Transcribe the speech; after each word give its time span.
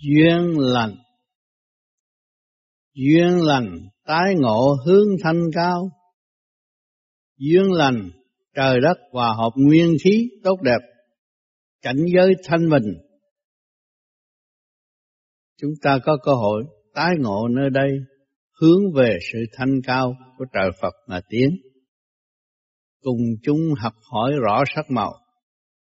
duyên 0.00 0.58
lành. 0.58 0.94
Duyên 2.94 3.42
lành, 3.42 3.88
tái 4.04 4.34
ngộ 4.36 4.76
hướng 4.86 5.08
thanh 5.22 5.42
cao. 5.54 5.90
Duyên 7.36 7.72
lành, 7.72 8.10
trời 8.54 8.80
đất 8.80 8.98
hòa 9.12 9.34
hợp 9.34 9.50
nguyên 9.56 9.96
khí, 10.04 10.30
tốt 10.44 10.56
đẹp, 10.62 10.78
cảnh 11.82 12.06
giới 12.14 12.34
thanh 12.44 12.70
bình. 12.70 12.94
Chúng 15.60 15.70
ta 15.82 15.98
có 16.04 16.18
cơ 16.24 16.32
hội 16.32 16.64
tái 16.94 17.10
ngộ 17.18 17.48
nơi 17.48 17.70
đây, 17.70 17.90
hướng 18.60 18.92
về 18.94 19.18
sự 19.32 19.38
thanh 19.52 19.80
cao 19.84 20.16
của 20.38 20.44
trời 20.52 20.70
Phật 20.82 20.94
mà 21.08 21.20
tiến. 21.28 21.50
Cùng 23.02 23.20
chúng 23.42 23.60
học 23.78 23.94
hỏi 24.12 24.32
rõ 24.42 24.62
sắc 24.74 24.90
màu, 24.90 25.12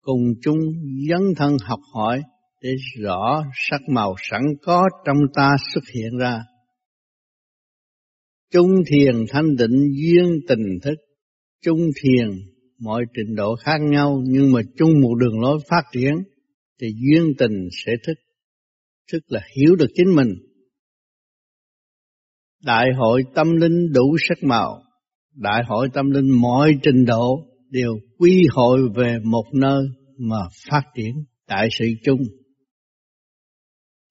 cùng 0.01 0.21
chung 0.41 0.57
dấn 1.09 1.21
thân 1.37 1.57
học 1.61 1.79
hỏi 1.93 2.23
để 2.61 2.69
rõ 2.99 3.43
sắc 3.69 3.81
màu 3.89 4.15
sẵn 4.29 4.41
có 4.61 4.83
trong 5.05 5.17
ta 5.33 5.49
xuất 5.73 5.83
hiện 5.95 6.17
ra. 6.17 6.41
Trung 8.53 8.69
thiền 8.91 9.25
thanh 9.29 9.55
định 9.55 9.91
duyên 10.01 10.39
tình 10.47 10.79
thức, 10.83 10.95
trung 11.63 11.79
thiền 12.03 12.29
mọi 12.79 13.03
trình 13.13 13.35
độ 13.35 13.55
khác 13.55 13.77
nhau 13.81 14.21
nhưng 14.27 14.51
mà 14.51 14.61
chung 14.77 14.89
một 15.01 15.15
đường 15.15 15.39
lối 15.39 15.59
phát 15.69 15.83
triển 15.91 16.13
thì 16.81 16.87
duyên 16.87 17.33
tình 17.37 17.67
sẽ 17.85 17.91
thức, 18.07 18.13
thức 19.11 19.19
là 19.27 19.41
hiểu 19.57 19.75
được 19.75 19.87
chính 19.93 20.15
mình. 20.15 20.29
Đại 22.63 22.87
hội 22.97 23.23
tâm 23.35 23.55
linh 23.55 23.91
đủ 23.93 24.17
sắc 24.29 24.37
màu, 24.43 24.81
đại 25.35 25.63
hội 25.67 25.89
tâm 25.93 26.11
linh 26.11 26.29
mọi 26.29 26.73
trình 26.83 27.05
độ 27.05 27.47
đều 27.69 27.93
quy 28.17 28.43
hội 28.51 28.79
về 28.95 29.17
một 29.23 29.45
nơi 29.53 29.83
mà 30.17 30.39
phát 30.69 30.81
triển 30.95 31.13
đại 31.47 31.67
sự 31.79 31.85
chung 32.03 32.19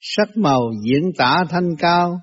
sắc 0.09 0.37
màu 0.37 0.70
diễn 0.84 1.12
tả 1.19 1.45
thanh 1.51 1.77
cao. 1.78 2.20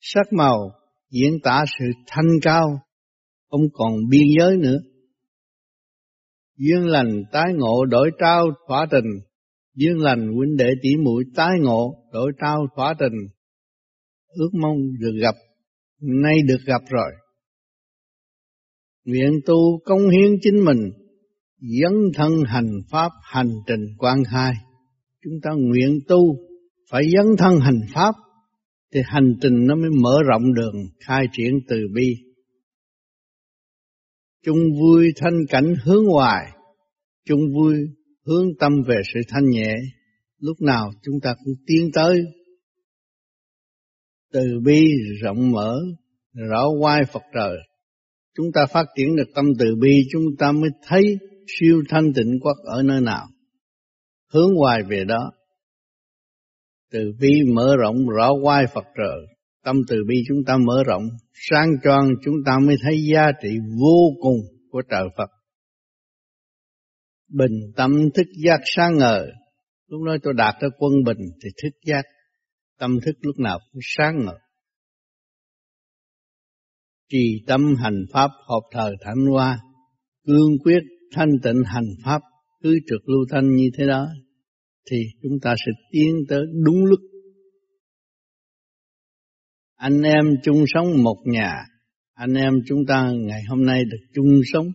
Sắc 0.00 0.32
màu 0.32 0.70
diễn 1.10 1.38
tả 1.42 1.64
sự 1.78 1.84
thanh 2.06 2.30
cao. 2.42 2.80
Không 3.50 3.60
còn 3.72 3.92
biên 4.10 4.22
giới 4.38 4.56
nữa. 4.56 4.78
Duyên 6.56 6.86
lành 6.86 7.22
tái 7.32 7.44
ngộ 7.54 7.84
đổi 7.84 8.10
trao 8.20 8.46
thỏa 8.68 8.86
tình 8.90 9.04
duyên 9.74 9.98
lành 9.98 10.32
huynh 10.36 10.56
đệ 10.56 10.70
tỷ 10.82 10.90
muội 11.04 11.24
tái 11.34 11.52
ngộ 11.60 11.94
đổi 12.12 12.32
trao 12.40 12.66
thỏa 12.76 12.94
tình 12.98 13.28
ước 14.26 14.50
mong 14.62 14.76
được 15.00 15.14
gặp. 15.22 15.34
Nay 16.00 16.34
được 16.48 16.60
gặp 16.66 16.82
rồi. 16.90 17.12
Nguyện 19.04 19.40
tu 19.46 19.80
công 19.84 20.10
hiến 20.10 20.32
chính 20.42 20.64
mình. 20.64 20.90
Dấn 21.58 21.92
thân 22.14 22.32
hành 22.46 22.70
pháp 22.90 23.12
hành 23.22 23.50
trình 23.66 23.86
quan 23.98 24.22
hai 24.24 24.52
chúng 25.26 25.40
ta 25.42 25.50
nguyện 25.58 26.00
tu, 26.08 26.36
phải 26.90 27.02
dấn 27.16 27.26
thân 27.38 27.60
hành 27.60 27.80
pháp, 27.94 28.14
thì 28.94 29.00
hành 29.04 29.34
trình 29.40 29.66
nó 29.66 29.74
mới 29.74 29.90
mở 30.02 30.18
rộng 30.28 30.54
đường, 30.54 30.74
khai 31.00 31.26
triển 31.32 31.52
từ 31.68 31.76
bi. 31.94 32.14
Chung 34.44 34.58
vui 34.80 35.12
thanh 35.16 35.40
cảnh 35.48 35.74
hướng 35.84 36.04
hoài, 36.04 36.46
chung 37.24 37.40
vui 37.54 37.76
hướng 38.26 38.46
tâm 38.60 38.72
về 38.88 38.96
sự 39.14 39.20
thanh 39.28 39.50
nhẹ. 39.50 39.74
Lúc 40.38 40.56
nào 40.60 40.90
chúng 41.02 41.14
ta 41.22 41.34
cũng 41.44 41.54
tiến 41.66 41.90
tới. 41.94 42.20
Từ 44.32 44.44
bi 44.64 44.82
rộng 45.22 45.50
mở, 45.50 45.80
rõ 46.50 46.66
quai 46.80 47.04
Phật 47.12 47.22
trời. 47.34 47.56
Chúng 48.36 48.46
ta 48.54 48.66
phát 48.72 48.86
triển 48.96 49.16
được 49.16 49.28
tâm 49.34 49.44
từ 49.58 49.66
bi, 49.80 50.00
chúng 50.12 50.24
ta 50.38 50.52
mới 50.52 50.70
thấy 50.86 51.16
siêu 51.46 51.82
thanh 51.88 52.12
tịnh 52.14 52.38
quốc 52.42 52.56
ở 52.64 52.82
nơi 52.82 53.00
nào 53.00 53.26
hướng 54.36 54.56
hoài 54.56 54.82
về 54.88 55.04
đó. 55.04 55.32
Từ 56.92 57.12
bi 57.20 57.42
mở 57.54 57.76
rộng 57.78 57.96
rõ 58.08 58.30
quai 58.42 58.64
Phật 58.74 58.84
trời 58.96 59.36
tâm 59.64 59.76
từ 59.88 59.96
bi 60.08 60.22
chúng 60.28 60.44
ta 60.46 60.56
mở 60.66 60.82
rộng, 60.86 61.02
sáng 61.32 61.68
choang 61.84 62.08
chúng 62.24 62.34
ta 62.46 62.58
mới 62.66 62.76
thấy 62.82 62.96
giá 63.12 63.26
trị 63.42 63.48
vô 63.80 64.20
cùng 64.22 64.38
của 64.70 64.82
trời 64.90 65.08
Phật. 65.16 65.30
Bình 67.28 67.72
tâm 67.76 67.90
thức 68.14 68.26
giác 68.44 68.60
sáng 68.64 68.96
ngời 68.98 69.26
lúc 69.86 70.02
đó 70.06 70.16
tôi 70.22 70.34
đạt 70.36 70.54
tới 70.60 70.70
quân 70.78 70.92
bình 71.06 71.18
thì 71.44 71.50
thức 71.62 71.78
giác, 71.86 72.02
tâm 72.78 72.90
thức 73.04 73.12
lúc 73.20 73.38
nào 73.38 73.58
cũng 73.72 73.80
sáng 73.96 74.24
ngời 74.24 74.38
trì 77.08 77.44
tâm 77.46 77.60
hành 77.78 78.04
pháp 78.12 78.30
hợp 78.48 78.60
thời 78.72 78.94
thánh 79.00 79.26
hoa, 79.30 79.58
cương 80.26 80.58
quyết 80.64 80.80
thanh 81.12 81.30
tịnh 81.42 81.62
hành 81.66 81.88
pháp, 82.04 82.22
cứ 82.62 82.78
trực 82.86 83.08
lưu 83.08 83.24
thanh 83.30 83.54
như 83.54 83.68
thế 83.78 83.86
đó 83.86 84.08
thì 84.90 84.96
chúng 85.22 85.40
ta 85.42 85.54
sẽ 85.66 85.72
tiến 85.90 86.14
tới 86.28 86.40
đúng 86.64 86.84
lúc. 86.84 87.00
Anh 89.76 90.02
em 90.02 90.24
chung 90.42 90.64
sống 90.66 91.02
một 91.02 91.16
nhà, 91.24 91.52
anh 92.14 92.34
em 92.34 92.54
chúng 92.66 92.86
ta 92.88 93.10
ngày 93.14 93.42
hôm 93.48 93.66
nay 93.66 93.84
được 93.84 94.06
chung 94.14 94.40
sống, 94.52 94.66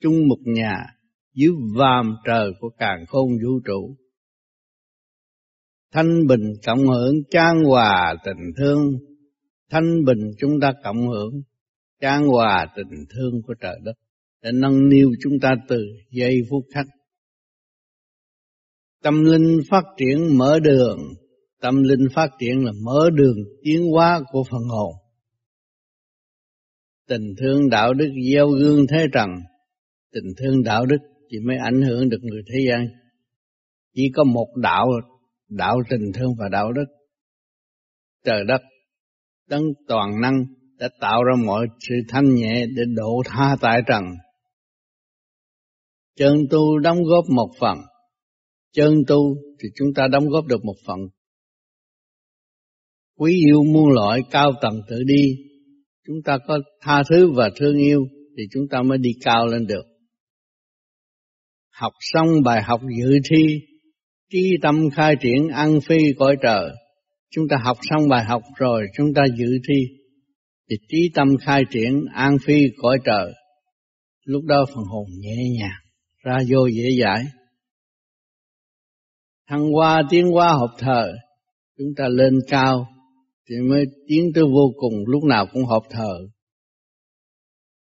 chung 0.00 0.28
một 0.28 0.38
nhà 0.44 0.86
dưới 1.34 1.50
vàm 1.76 2.14
trời 2.26 2.50
của 2.60 2.68
càng 2.78 3.04
khôn 3.08 3.28
vũ 3.44 3.60
trụ. 3.64 3.96
Thanh 5.92 6.26
bình 6.28 6.52
cộng 6.66 6.86
hưởng 6.86 7.14
trang 7.30 7.64
hòa 7.64 8.14
tình 8.24 8.52
thương, 8.56 8.92
thanh 9.70 10.04
bình 10.04 10.30
chúng 10.38 10.60
ta 10.60 10.72
cộng 10.84 11.08
hưởng 11.08 11.32
trang 12.00 12.26
hòa 12.26 12.66
tình 12.76 13.04
thương 13.10 13.42
của 13.46 13.54
trời 13.60 13.76
đất 13.84 13.92
để 14.42 14.50
nâng 14.54 14.88
niu 14.88 15.10
chúng 15.22 15.32
ta 15.42 15.54
từ 15.68 15.84
giây 16.10 16.40
phút 16.50 16.64
khắc 16.74 16.86
Tâm 19.02 19.24
linh 19.24 19.60
phát 19.70 19.84
triển 19.96 20.38
mở 20.38 20.58
đường, 20.58 20.98
tâm 21.60 21.82
linh 21.82 22.06
phát 22.14 22.30
triển 22.38 22.64
là 22.64 22.72
mở 22.84 23.10
đường 23.14 23.36
tiến 23.62 23.82
hóa 23.92 24.20
của 24.32 24.42
phần 24.50 24.62
hồn. 24.62 24.92
Tình 27.08 27.34
thương 27.38 27.68
đạo 27.68 27.94
đức 27.94 28.10
gieo 28.32 28.48
gương 28.48 28.86
thế 28.86 29.06
trần, 29.12 29.30
tình 30.12 30.32
thương 30.38 30.62
đạo 30.62 30.86
đức 30.86 30.98
chỉ 31.28 31.38
mới 31.46 31.56
ảnh 31.56 31.82
hưởng 31.82 32.08
được 32.08 32.18
người 32.22 32.42
thế 32.52 32.58
gian. 32.68 32.88
Chỉ 33.94 34.02
có 34.14 34.24
một 34.24 34.48
đạo, 34.56 34.88
đạo 35.48 35.76
tình 35.90 36.12
thương 36.14 36.34
và 36.38 36.48
đạo 36.48 36.72
đức. 36.72 36.86
Trời 38.24 38.44
đất, 38.44 38.60
đấng 39.48 39.64
toàn 39.88 40.20
năng 40.20 40.44
đã 40.78 40.88
tạo 41.00 41.24
ra 41.24 41.34
mọi 41.44 41.66
sự 41.88 41.94
thanh 42.08 42.34
nhẹ 42.34 42.66
để 42.76 42.82
độ 42.96 43.22
tha 43.26 43.56
tại 43.60 43.80
trần. 43.86 44.04
Chân 46.16 46.34
tu 46.50 46.78
đóng 46.78 46.98
góp 47.04 47.24
một 47.28 47.50
phần, 47.60 47.78
chân 48.72 48.94
tu 49.06 49.36
thì 49.62 49.68
chúng 49.74 49.88
ta 49.94 50.08
đóng 50.12 50.28
góp 50.28 50.46
được 50.46 50.64
một 50.64 50.76
phần. 50.86 50.98
Quý 53.16 53.40
yêu 53.46 53.62
muôn 53.64 53.88
loại 53.88 54.20
cao 54.30 54.52
tầng 54.62 54.80
tự 54.88 55.02
đi, 55.06 55.36
chúng 56.06 56.16
ta 56.24 56.38
có 56.46 56.58
tha 56.80 57.02
thứ 57.10 57.32
và 57.32 57.50
thương 57.56 57.76
yêu 57.76 58.06
thì 58.36 58.42
chúng 58.52 58.68
ta 58.70 58.82
mới 58.82 58.98
đi 58.98 59.10
cao 59.24 59.46
lên 59.46 59.66
được. 59.66 59.84
Học 61.70 61.92
xong 62.00 62.28
bài 62.44 62.62
học 62.62 62.80
dự 62.98 63.18
thi, 63.30 63.60
trí 64.32 64.56
tâm 64.62 64.90
khai 64.90 65.14
triển 65.20 65.48
ăn 65.48 65.80
phi 65.88 65.98
cõi 66.18 66.36
trời. 66.42 66.70
Chúng 67.30 67.48
ta 67.48 67.56
học 67.64 67.76
xong 67.90 68.08
bài 68.08 68.24
học 68.24 68.42
rồi 68.56 68.86
chúng 68.96 69.14
ta 69.14 69.22
dự 69.38 69.58
thi, 69.68 69.82
thì 70.70 70.76
trí 70.88 71.10
tâm 71.14 71.28
khai 71.40 71.62
triển 71.70 72.04
an 72.14 72.36
phi 72.46 72.62
cõi 72.76 72.98
trời. 73.04 73.32
Lúc 74.24 74.44
đó 74.44 74.64
phần 74.74 74.84
hồn 74.84 75.06
nhẹ 75.18 75.36
nhàng, 75.58 75.80
ra 76.24 76.38
vô 76.50 76.66
dễ 76.66 76.90
dãi 77.02 77.24
thăng 79.48 79.72
hoa, 79.72 80.02
tiến 80.10 80.26
hoa 80.26 80.52
hợp 80.52 80.74
thờ, 80.78 81.12
chúng 81.78 81.88
ta 81.96 82.08
lên 82.08 82.34
cao 82.48 82.86
thì 83.48 83.56
mới 83.68 83.84
tiến 84.06 84.30
tới 84.34 84.44
vô 84.44 84.72
cùng, 84.76 84.94
lúc 85.06 85.24
nào 85.24 85.46
cũng 85.52 85.64
hợp 85.64 85.82
thờ. 85.90 86.28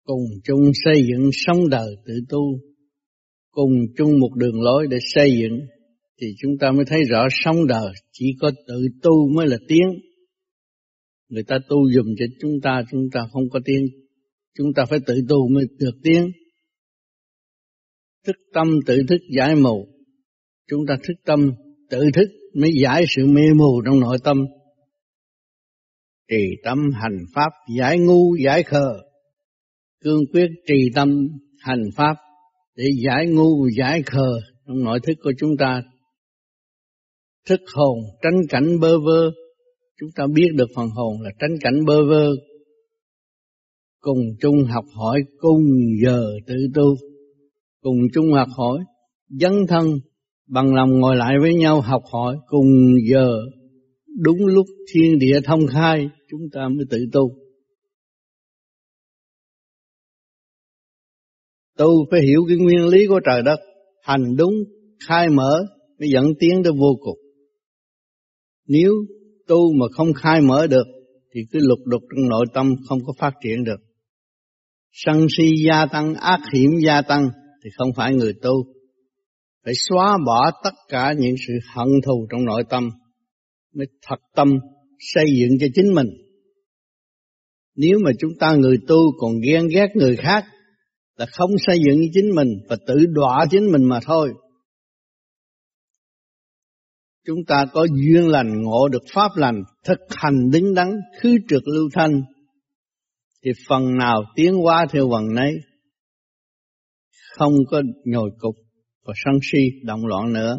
Cùng 0.05 0.23
chung 0.45 0.71
xây 0.85 1.03
dựng 1.09 1.31
sống 1.33 1.69
đời 1.69 1.97
tự 2.07 2.15
tu, 2.29 2.61
cùng 3.51 3.71
chung 3.97 4.21
một 4.21 4.35
đường 4.35 4.63
lối 4.63 4.87
để 4.91 4.99
xây 5.01 5.31
dựng, 5.41 5.61
thì 6.21 6.27
chúng 6.39 6.53
ta 6.61 6.71
mới 6.71 6.85
thấy 6.85 7.05
rõ 7.05 7.27
sống 7.31 7.67
đời 7.67 7.93
chỉ 8.13 8.27
có 8.41 8.51
tự 8.67 8.89
tu 9.03 9.29
mới 9.35 9.47
là 9.47 9.57
tiến. 9.69 9.83
Người 11.29 11.43
ta 11.43 11.59
tu 11.69 11.77
dùm 11.91 12.07
cho 12.19 12.27
chúng 12.41 12.61
ta 12.63 12.83
chúng 12.91 13.09
ta 13.13 13.21
không 13.33 13.51
có 13.51 13.61
tiến, 13.65 13.87
chúng 14.59 14.73
ta 14.77 14.85
phải 14.85 14.99
tự 15.07 15.15
tu 15.29 15.49
mới 15.49 15.65
được 15.79 15.95
tiến. 16.03 16.31
Thức 18.27 18.37
tâm 18.55 18.69
tự 18.87 19.03
thức 19.09 19.21
giải 19.37 19.55
mù 19.55 19.98
chúng 20.69 20.87
ta 20.89 20.97
thức 21.09 21.15
tâm, 21.25 21.53
tự 21.91 22.05
thức 22.15 22.29
mới 22.55 22.71
giải 22.83 23.05
sự 23.17 23.27
mê 23.27 23.43
mù 23.57 23.83
trong 23.87 24.01
nội 24.01 24.19
tâm. 24.25 24.47
Trì 26.31 26.45
tâm 26.65 26.79
hành 26.95 27.19
pháp 27.35 27.51
giải 27.79 27.99
ngu, 27.99 28.37
giải 28.45 28.63
khờ. 28.63 29.01
Cương 30.05 30.21
quyết 30.33 30.49
trì 30.67 30.91
tâm 30.95 31.29
hành 31.59 31.85
pháp 31.97 32.15
để 32.75 32.85
giải 33.07 33.27
ngu, 33.27 33.69
giải 33.79 34.03
khờ 34.03 34.41
trong 34.67 34.85
nội 34.85 35.01
thức 35.07 35.15
của 35.23 35.33
chúng 35.39 35.57
ta. 35.59 35.83
Thức 37.47 37.61
hồn, 37.75 37.99
tránh 38.23 38.41
cảnh 38.49 38.81
bơ 38.81 38.99
vơ. 38.99 39.31
Chúng 40.01 40.11
ta 40.15 40.27
biết 40.35 40.49
được 40.55 40.69
phần 40.77 40.89
hồn 40.89 41.21
là 41.23 41.31
tránh 41.39 41.57
cảnh 41.61 41.85
bơ 41.87 41.97
vơ. 42.09 42.31
Cùng 44.01 44.19
chung 44.41 44.65
học 44.65 44.85
hỏi 44.95 45.21
cùng 45.39 45.63
giờ 46.05 46.25
tự 46.47 46.55
tu. 46.75 46.97
Cùng 47.81 47.97
chung 48.15 48.33
học 48.33 48.49
hỏi 48.57 48.79
dấn 49.29 49.53
thân 49.69 49.87
bằng 50.49 50.75
lòng 50.75 51.01
ngồi 51.01 51.17
lại 51.17 51.35
với 51.41 51.55
nhau 51.55 51.81
học 51.81 52.03
hỏi 52.13 52.37
cùng 52.47 52.67
giờ. 53.11 53.31
Đúng 54.21 54.47
lúc 54.47 54.67
thiên 54.93 55.19
địa 55.19 55.41
thông 55.45 55.67
khai, 55.67 56.09
chúng 56.31 56.41
ta 56.53 56.69
mới 56.69 56.87
tự 56.91 56.99
tu. 57.13 57.31
Tu 61.77 62.07
phải 62.11 62.21
hiểu 62.21 62.45
cái 62.49 62.57
nguyên 62.57 62.87
lý 62.87 63.07
của 63.07 63.21
trời 63.25 63.43
đất. 63.43 63.61
Hành 64.03 64.37
đúng, 64.37 64.55
khai 65.09 65.29
mở 65.29 65.65
mới 65.99 66.09
dẫn 66.13 66.25
tiến 66.41 66.63
tới 66.65 66.73
vô 66.73 66.97
cùng. 67.01 67.19
Nếu 68.67 68.93
tu 69.47 69.73
mà 69.73 69.87
không 69.93 70.13
khai 70.13 70.41
mở 70.41 70.67
được, 70.67 70.87
thì 71.35 71.41
cứ 71.53 71.59
lục 71.63 71.79
đục 71.85 72.03
trong 72.17 72.29
nội 72.29 72.47
tâm 72.55 72.75
không 72.89 72.99
có 73.07 73.13
phát 73.19 73.35
triển 73.45 73.65
được. 73.65 73.81
Sân 74.93 75.27
si 75.37 75.53
gia 75.67 75.87
tăng, 75.87 76.15
ác 76.15 76.41
hiểm 76.53 76.71
gia 76.87 77.03
tăng, 77.03 77.29
thì 77.65 77.71
không 77.77 77.89
phải 77.97 78.15
người 78.15 78.33
tu 78.43 78.78
phải 79.69 79.75
xóa 79.89 80.19
bỏ 80.27 80.51
tất 80.65 80.75
cả 80.89 81.15
những 81.19 81.35
sự 81.47 81.53
hận 81.75 81.89
thù 82.07 82.27
trong 82.31 82.45
nội 82.45 82.63
tâm. 82.69 82.91
Mới 83.75 83.87
thật 84.03 84.17
tâm 84.35 84.49
xây 84.99 85.25
dựng 85.41 85.59
cho 85.61 85.67
chính 85.75 85.95
mình. 85.95 86.07
Nếu 87.75 87.99
mà 88.05 88.11
chúng 88.19 88.31
ta 88.41 88.55
người 88.55 88.77
tu 88.89 88.97
còn 89.19 89.33
ghen 89.45 89.69
ghét 89.75 89.87
người 89.95 90.17
khác, 90.17 90.45
là 91.17 91.27
không 91.33 91.51
xây 91.59 91.79
dựng 91.87 92.01
chính 92.13 92.35
mình 92.35 92.49
và 92.69 92.77
tự 92.87 93.07
đọa 93.07 93.47
chính 93.51 93.73
mình 93.73 93.85
mà 93.85 94.01
thôi. 94.03 94.33
Chúng 97.27 97.39
ta 97.47 97.65
có 97.73 97.87
duyên 97.87 98.29
lành, 98.29 98.63
ngộ 98.63 98.89
được 98.89 99.03
pháp 99.15 99.31
lành, 99.37 99.63
thực 99.85 99.99
hành 100.11 100.51
đứng 100.53 100.75
đắn, 100.75 100.89
khứ 101.21 101.37
trượt 101.49 101.63
lưu 101.65 101.89
thanh, 101.93 102.23
thì 103.45 103.51
phần 103.69 103.99
nào 103.99 104.23
tiến 104.37 104.55
hóa 104.55 104.87
theo 104.93 105.09
phần 105.13 105.35
nấy. 105.35 105.53
Không 107.37 107.53
có 107.71 107.83
nhồi 108.05 108.31
cục 108.39 108.55
và 109.09 109.15
sân 109.25 109.35
si, 109.43 109.59
động 109.83 110.07
loạn 110.07 110.33
nữa. 110.33 110.59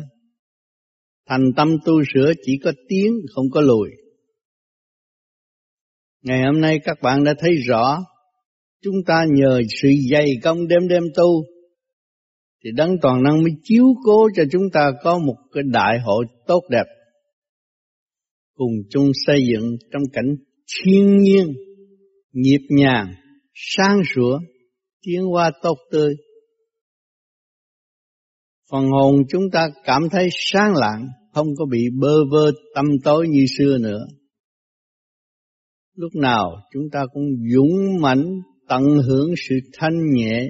Thành 1.28 1.52
tâm 1.56 1.78
tu 1.86 1.94
sửa 2.14 2.32
chỉ 2.46 2.60
có 2.64 2.72
tiến 2.88 3.14
không 3.36 3.46
có 3.52 3.62
lùi. 3.62 3.90
Ngày 6.24 6.40
hôm 6.46 6.62
nay 6.62 6.80
các 6.84 6.98
bạn 7.02 7.24
đã 7.24 7.34
thấy 7.40 7.52
rõ, 7.68 7.98
chúng 8.82 8.96
ta 9.06 9.26
nhờ 9.36 9.62
sự 9.82 9.90
dày 10.12 10.26
công 10.44 10.68
đêm 10.68 10.88
đêm 10.88 11.04
tu, 11.16 11.46
thì 12.64 12.70
đấng 12.76 12.96
toàn 13.02 13.24
năng 13.24 13.44
mới 13.44 13.52
chiếu 13.64 13.86
cố 14.06 14.28
cho 14.36 14.44
chúng 14.52 14.70
ta 14.74 14.92
có 15.04 15.20
một 15.20 15.36
cái 15.54 15.64
đại 15.74 16.00
hội 16.00 16.26
tốt 16.48 16.62
đẹp. 16.70 16.86
Cùng 18.56 18.74
chung 18.90 19.12
xây 19.26 19.44
dựng 19.52 19.78
trong 19.92 20.04
cảnh 20.14 20.36
thiên 20.84 21.18
nhiên, 21.18 21.48
nhịp 22.34 22.62
nhàng, 22.70 23.14
sáng 23.54 24.02
sủa, 24.16 24.40
tiến 25.02 25.22
hóa 25.22 25.52
tốt 25.62 25.78
tươi 25.92 26.14
phần 28.72 28.86
hồn 28.86 29.16
chúng 29.30 29.44
ta 29.52 29.70
cảm 29.84 30.10
thấy 30.12 30.30
sáng 30.32 30.74
lạng 30.76 31.08
không 31.34 31.48
có 31.58 31.66
bị 31.72 31.86
bơ 32.00 32.26
vơ 32.32 32.52
tâm 32.76 32.86
tối 33.04 33.28
như 33.28 33.46
xưa 33.58 33.78
nữa 33.78 34.06
lúc 36.00 36.16
nào 36.16 36.52
chúng 36.74 36.84
ta 36.92 37.06
cũng 37.14 37.24
dũng 37.54 38.02
mãnh 38.02 38.26
tận 38.70 38.84
hưởng 39.08 39.34
sự 39.50 39.56
thanh 39.74 40.10
nhẹ 40.14 40.48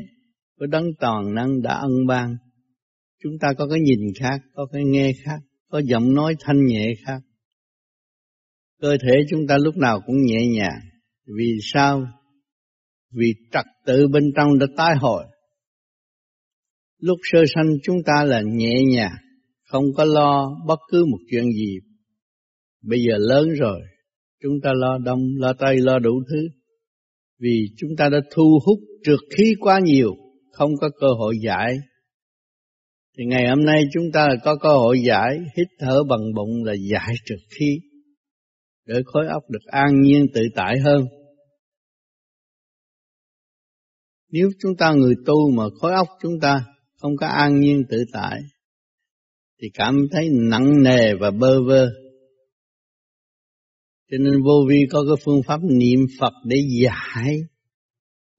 của 0.59 0.65
đấng 0.65 0.85
toàn 0.99 1.33
năng 1.35 1.61
đã 1.61 1.73
ân 1.73 1.91
ban. 2.07 2.35
Chúng 3.23 3.33
ta 3.41 3.47
có 3.57 3.67
cái 3.67 3.79
nhìn 3.79 3.99
khác, 4.19 4.41
có 4.53 4.65
cái 4.71 4.83
nghe 4.85 5.11
khác, 5.25 5.39
có 5.69 5.81
giọng 5.85 6.13
nói 6.13 6.35
thanh 6.39 6.65
nhẹ 6.65 6.93
khác. 7.05 7.19
Cơ 8.81 8.97
thể 9.03 9.13
chúng 9.29 9.47
ta 9.47 9.57
lúc 9.57 9.77
nào 9.77 10.01
cũng 10.05 10.15
nhẹ 10.21 10.47
nhàng. 10.47 10.79
Vì 11.37 11.57
sao? 11.61 12.07
Vì 13.11 13.33
trật 13.51 13.65
tự 13.85 14.07
bên 14.07 14.23
trong 14.35 14.59
đã 14.59 14.65
tái 14.77 14.95
hồi. 14.99 15.25
Lúc 16.99 17.17
sơ 17.23 17.39
sanh 17.55 17.69
chúng 17.83 17.97
ta 18.05 18.23
là 18.23 18.41
nhẹ 18.41 18.83
nhàng, 18.91 19.15
không 19.65 19.83
có 19.97 20.05
lo 20.05 20.49
bất 20.67 20.79
cứ 20.91 21.05
một 21.11 21.17
chuyện 21.31 21.51
gì. 21.51 21.77
Bây 22.81 22.99
giờ 22.99 23.17
lớn 23.17 23.49
rồi, 23.49 23.79
chúng 24.41 24.53
ta 24.63 24.71
lo 24.75 24.97
đông, 24.97 25.19
lo 25.37 25.53
tây, 25.53 25.77
lo 25.77 25.99
đủ 25.99 26.21
thứ. 26.29 26.47
Vì 27.39 27.65
chúng 27.77 27.89
ta 27.97 28.09
đã 28.09 28.17
thu 28.31 28.59
hút 28.65 28.79
trượt 29.03 29.19
khí 29.37 29.53
quá 29.59 29.79
nhiều, 29.83 30.15
không 30.51 30.71
có 30.81 30.89
cơ 30.99 31.07
hội 31.19 31.35
giải. 31.43 31.77
Thì 33.17 33.23
ngày 33.25 33.47
hôm 33.49 33.65
nay 33.65 33.83
chúng 33.93 34.11
ta 34.13 34.29
có 34.43 34.55
cơ 34.55 34.69
hội 34.69 35.01
giải, 35.07 35.39
hít 35.57 35.67
thở 35.79 36.03
bằng 36.09 36.33
bụng 36.35 36.63
là 36.63 36.73
giải 36.91 37.13
trượt 37.25 37.39
khí, 37.49 37.79
để 38.85 38.95
khối 39.05 39.27
óc 39.27 39.43
được 39.49 39.65
an 39.65 40.01
nhiên 40.01 40.27
tự 40.33 40.41
tại 40.55 40.75
hơn. 40.85 41.05
Nếu 44.31 44.49
chúng 44.59 44.71
ta 44.77 44.93
người 44.93 45.13
tu 45.25 45.51
mà 45.51 45.63
khối 45.81 45.93
óc 45.93 46.07
chúng 46.21 46.39
ta 46.41 46.65
không 46.99 47.17
có 47.17 47.27
an 47.27 47.59
nhiên 47.59 47.83
tự 47.89 47.97
tại, 48.13 48.41
thì 49.61 49.67
cảm 49.73 50.07
thấy 50.11 50.29
nặng 50.31 50.83
nề 50.83 51.13
và 51.19 51.31
bơ 51.31 51.63
vơ. 51.67 51.89
Cho 54.11 54.17
nên 54.17 54.43
vô 54.43 54.65
vi 54.69 54.85
có 54.91 55.03
cái 55.07 55.23
phương 55.25 55.41
pháp 55.47 55.59
niệm 55.63 55.99
Phật 56.19 56.33
để 56.45 56.57
giải 56.81 57.35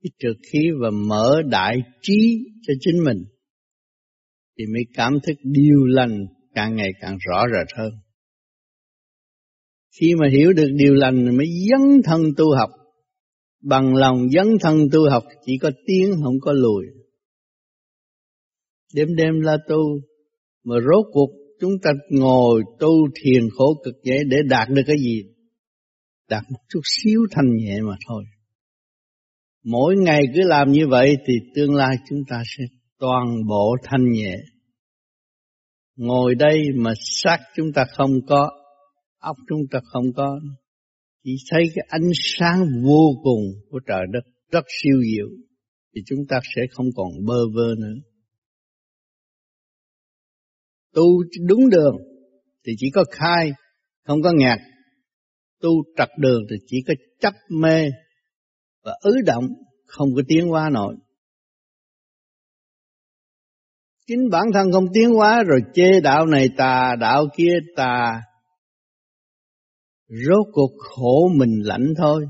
cái 0.02 0.10
trực 0.18 0.36
khí 0.52 0.68
và 0.80 0.90
mở 0.90 1.42
đại 1.50 1.76
trí 2.02 2.38
cho 2.66 2.74
chính 2.80 3.04
mình 3.04 3.24
thì 4.58 4.66
mới 4.66 4.82
cảm 4.94 5.12
thức 5.26 5.36
điều 5.42 5.84
lành 5.84 6.26
càng 6.54 6.76
ngày 6.76 6.90
càng 7.00 7.18
rõ 7.28 7.44
rệt 7.46 7.78
hơn. 7.78 7.90
Khi 10.00 10.14
mà 10.14 10.28
hiểu 10.32 10.52
được 10.52 10.68
điều 10.76 10.94
lành 10.94 11.36
mới 11.36 11.46
dấn 11.70 12.02
thân 12.04 12.20
tu 12.36 12.44
học. 12.58 12.70
Bằng 13.62 13.94
lòng 13.94 14.30
dấn 14.30 14.46
thân 14.60 14.88
tu 14.92 15.10
học 15.10 15.24
chỉ 15.46 15.52
có 15.62 15.70
tiến 15.86 16.10
không 16.22 16.40
có 16.40 16.52
lùi. 16.52 16.86
Đêm 18.94 19.08
đêm 19.16 19.40
la 19.40 19.56
tu 19.68 20.00
mà 20.64 20.76
rốt 20.80 21.06
cuộc 21.12 21.30
chúng 21.60 21.72
ta 21.82 21.90
ngồi 22.10 22.62
tu 22.78 22.92
thiền 23.22 23.42
khổ 23.50 23.74
cực 23.84 23.94
vậy 24.04 24.18
để 24.28 24.36
đạt 24.48 24.68
được 24.68 24.82
cái 24.86 24.96
gì? 24.98 25.22
Đạt 26.28 26.42
một 26.50 26.60
chút 26.68 26.80
xíu 26.84 27.20
thanh 27.30 27.56
nhẹ 27.56 27.80
mà 27.80 27.96
thôi. 28.08 28.24
Mỗi 29.64 29.94
ngày 29.96 30.22
cứ 30.34 30.40
làm 30.44 30.72
như 30.72 30.86
vậy 30.88 31.16
thì 31.26 31.34
tương 31.54 31.74
lai 31.74 31.96
chúng 32.08 32.18
ta 32.28 32.42
sẽ 32.46 32.64
toàn 32.98 33.46
bộ 33.48 33.76
thanh 33.84 34.12
nhẹ. 34.12 34.36
Ngồi 35.96 36.34
đây 36.34 36.62
mà 36.76 36.92
xác 37.00 37.38
chúng 37.56 37.72
ta 37.72 37.84
không 37.96 38.10
có, 38.28 38.50
óc 39.18 39.36
chúng 39.48 39.60
ta 39.70 39.80
không 39.84 40.12
có, 40.16 40.40
chỉ 41.24 41.36
thấy 41.50 41.62
cái 41.74 41.86
ánh 41.88 42.10
sáng 42.14 42.66
vô 42.84 43.20
cùng 43.22 43.42
của 43.70 43.80
trời 43.86 44.02
đất 44.12 44.20
rất 44.50 44.64
siêu 44.82 45.02
diệu, 45.02 45.28
thì 45.94 46.02
chúng 46.06 46.18
ta 46.28 46.40
sẽ 46.56 46.62
không 46.70 46.86
còn 46.96 47.08
bơ 47.26 47.48
vơ 47.54 47.74
nữa. 47.78 48.09
Tu 50.94 51.02
đúng 51.48 51.68
đường 51.68 51.96
thì 52.66 52.72
chỉ 52.78 52.90
có 52.94 53.04
khai, 53.10 53.52
không 54.06 54.22
có 54.22 54.32
ngạt. 54.34 54.58
Tu 55.60 55.70
trật 55.96 56.08
đường 56.18 56.42
thì 56.50 56.56
chỉ 56.66 56.76
có 56.88 56.94
chấp 57.20 57.34
mê 57.50 57.88
và 58.84 58.92
ứ 59.00 59.12
động 59.26 59.44
không 59.86 60.08
có 60.16 60.22
tiến 60.28 60.46
hóa 60.46 60.70
nổi. 60.72 60.96
Chính 64.06 64.28
bản 64.30 64.44
thân 64.54 64.72
không 64.72 64.86
tiến 64.94 65.10
hóa 65.10 65.42
rồi 65.42 65.60
chê 65.74 66.00
đạo 66.00 66.26
này 66.26 66.48
tà, 66.56 66.96
đạo 67.00 67.26
kia 67.36 67.58
tà. 67.76 68.22
Rốt 70.08 70.46
cuộc 70.52 70.70
khổ 70.78 71.28
mình 71.36 71.60
lãnh 71.64 71.94
thôi. 71.96 72.24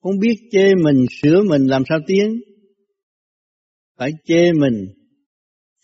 Không 0.00 0.18
biết 0.20 0.34
chê 0.50 0.74
mình, 0.74 1.06
sửa 1.22 1.42
mình 1.48 1.66
làm 1.66 1.82
sao 1.88 1.98
tiến. 2.06 2.40
Phải 3.98 4.10
chê 4.24 4.52
mình, 4.52 4.86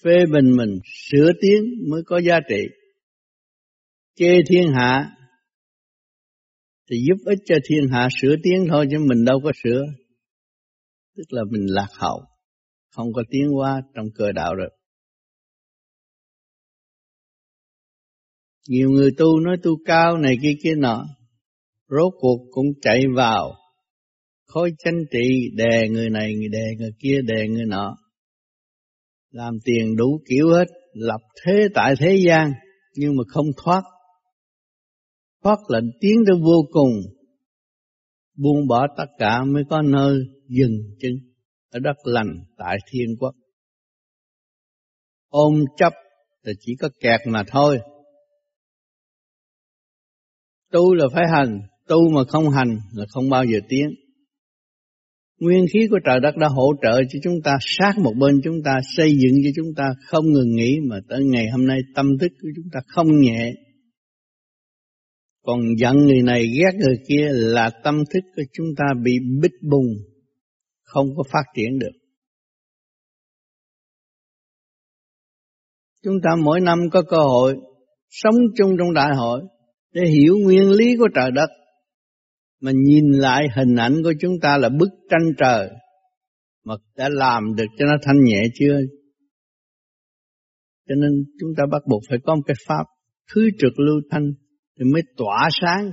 phê 0.04 0.16
bình 0.32 0.56
mình, 0.56 0.78
sửa 1.10 1.32
tiến 1.40 1.62
mới 1.90 2.02
có 2.06 2.20
giá 2.20 2.40
trị. 2.48 2.62
Chê 4.14 4.42
thiên 4.48 4.72
hạ 4.72 5.10
thì 6.90 6.96
giúp 7.08 7.24
ích 7.24 7.38
cho 7.44 7.54
thiên 7.64 7.88
hạ 7.92 8.08
sửa 8.20 8.34
tiến 8.42 8.66
thôi 8.68 8.86
chứ 8.90 8.98
mình 8.98 9.24
đâu 9.24 9.40
có 9.44 9.52
sửa. 9.62 9.82
Tức 11.16 11.24
là 11.28 11.42
mình 11.50 11.66
lạc 11.66 11.88
hậu, 11.92 12.22
không 12.90 13.12
có 13.12 13.22
tiến 13.30 13.48
hóa 13.48 13.82
trong 13.94 14.06
cơ 14.14 14.32
đạo 14.32 14.54
được. 14.56 14.74
Nhiều 18.68 18.90
người 18.90 19.10
tu 19.18 19.40
nói 19.40 19.56
tu 19.62 19.70
cao 19.84 20.18
này 20.18 20.36
kia 20.42 20.54
kia 20.62 20.74
nọ, 20.78 21.06
rốt 21.88 22.12
cuộc 22.20 22.38
cũng 22.50 22.66
chạy 22.82 23.02
vào 23.16 23.54
khối 24.46 24.72
chánh 24.78 24.98
trị 25.10 25.50
đè 25.54 25.88
người 25.88 26.10
này 26.10 26.34
người 26.34 26.48
đè 26.48 26.64
người 26.78 26.92
kia 26.98 27.20
đè 27.26 27.48
người 27.48 27.66
nọ 27.66 27.96
làm 29.30 29.54
tiền 29.64 29.96
đủ 29.96 30.20
kiểu 30.28 30.48
hết, 30.48 30.64
lập 30.92 31.20
thế 31.44 31.68
tại 31.74 31.94
thế 32.00 32.16
gian, 32.26 32.52
nhưng 32.94 33.16
mà 33.16 33.22
không 33.28 33.46
thoát. 33.64 33.82
Thoát 35.42 35.58
lệnh 35.68 35.84
tiến 36.00 36.16
tới 36.26 36.36
vô 36.40 36.62
cùng. 36.72 36.92
Buông 38.36 38.66
bỏ 38.68 38.86
tất 38.96 39.06
cả 39.18 39.44
mới 39.44 39.62
có 39.70 39.82
nơi 39.82 40.18
dừng 40.48 40.78
chân. 41.00 41.12
Ở 41.70 41.78
đất 41.78 41.96
lành 42.04 42.44
tại 42.56 42.76
thiên 42.90 43.16
quốc. 43.20 43.34
Ôm 45.28 45.64
chấp 45.76 45.92
thì 46.46 46.52
chỉ 46.60 46.72
có 46.80 46.88
kẹt 47.00 47.20
mà 47.26 47.44
thôi. 47.48 47.78
Tu 50.72 50.94
là 50.94 51.04
phải 51.14 51.24
hành, 51.32 51.60
tu 51.86 52.10
mà 52.10 52.20
không 52.28 52.50
hành 52.50 52.78
là 52.92 53.04
không 53.08 53.30
bao 53.30 53.44
giờ 53.44 53.58
tiến. 53.68 53.88
Nguyên 55.38 55.64
khí 55.72 55.86
của 55.90 55.98
trời 56.04 56.20
đất 56.20 56.36
đã 56.36 56.48
hỗ 56.48 56.72
trợ 56.82 57.02
cho 57.12 57.18
chúng 57.22 57.42
ta 57.44 57.56
sát 57.60 57.92
một 57.98 58.12
bên 58.20 58.40
chúng 58.44 58.62
ta 58.64 58.80
xây 58.96 59.10
dựng 59.10 59.34
cho 59.44 59.50
chúng 59.56 59.74
ta 59.76 59.84
không 60.06 60.24
ngừng 60.32 60.56
nghỉ 60.56 60.78
mà 60.88 60.96
tới 61.08 61.20
ngày 61.24 61.46
hôm 61.52 61.66
nay 61.66 61.78
tâm 61.94 62.06
thức 62.20 62.32
của 62.42 62.48
chúng 62.56 62.66
ta 62.72 62.80
không 62.86 63.20
nhẹ. 63.20 63.52
Còn 65.42 65.60
giận 65.78 65.96
người 65.96 66.22
này 66.22 66.42
ghét 66.42 66.78
người 66.78 66.96
kia 67.08 67.28
là 67.30 67.70
tâm 67.84 67.94
thức 68.14 68.20
của 68.36 68.42
chúng 68.52 68.66
ta 68.76 68.84
bị 69.04 69.12
bích 69.42 69.62
bùng, 69.70 69.86
không 70.82 71.06
có 71.16 71.22
phát 71.32 71.44
triển 71.56 71.78
được. 71.78 71.92
Chúng 76.04 76.14
ta 76.24 76.30
mỗi 76.44 76.60
năm 76.60 76.78
có 76.92 77.02
cơ 77.02 77.18
hội 77.18 77.56
sống 78.08 78.34
chung 78.56 78.70
trong 78.78 78.94
đại 78.94 79.16
hội 79.16 79.42
để 79.92 80.02
hiểu 80.10 80.36
nguyên 80.42 80.70
lý 80.70 80.96
của 80.96 81.08
trời 81.14 81.30
đất 81.30 81.48
mà 82.60 82.72
nhìn 82.74 83.04
lại 83.12 83.46
hình 83.56 83.76
ảnh 83.76 83.94
của 84.02 84.12
chúng 84.20 84.32
ta 84.42 84.58
là 84.58 84.68
bức 84.68 84.88
tranh 85.10 85.34
trời, 85.38 85.70
mà 86.64 86.74
đã 86.96 87.08
làm 87.08 87.54
được 87.56 87.66
cho 87.78 87.86
nó 87.86 87.96
thanh 88.02 88.24
nhẹ 88.24 88.42
chưa? 88.54 88.78
Cho 90.88 90.94
nên 90.94 91.10
chúng 91.40 91.50
ta 91.56 91.64
bắt 91.70 91.82
buộc 91.90 92.02
phải 92.08 92.18
có 92.24 92.34
một 92.34 92.42
cái 92.46 92.54
pháp 92.66 92.84
thứ 93.34 93.48
trực 93.58 93.78
lưu 93.78 94.00
thanh 94.10 94.32
thì 94.78 94.84
mới 94.92 95.02
tỏa 95.16 95.48
sáng. 95.60 95.90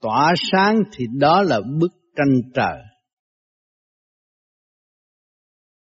Tỏa 0.00 0.34
sáng 0.52 0.76
thì 0.96 1.06
đó 1.18 1.42
là 1.42 1.60
bức 1.80 1.92
tranh 2.16 2.40
trời. 2.54 2.78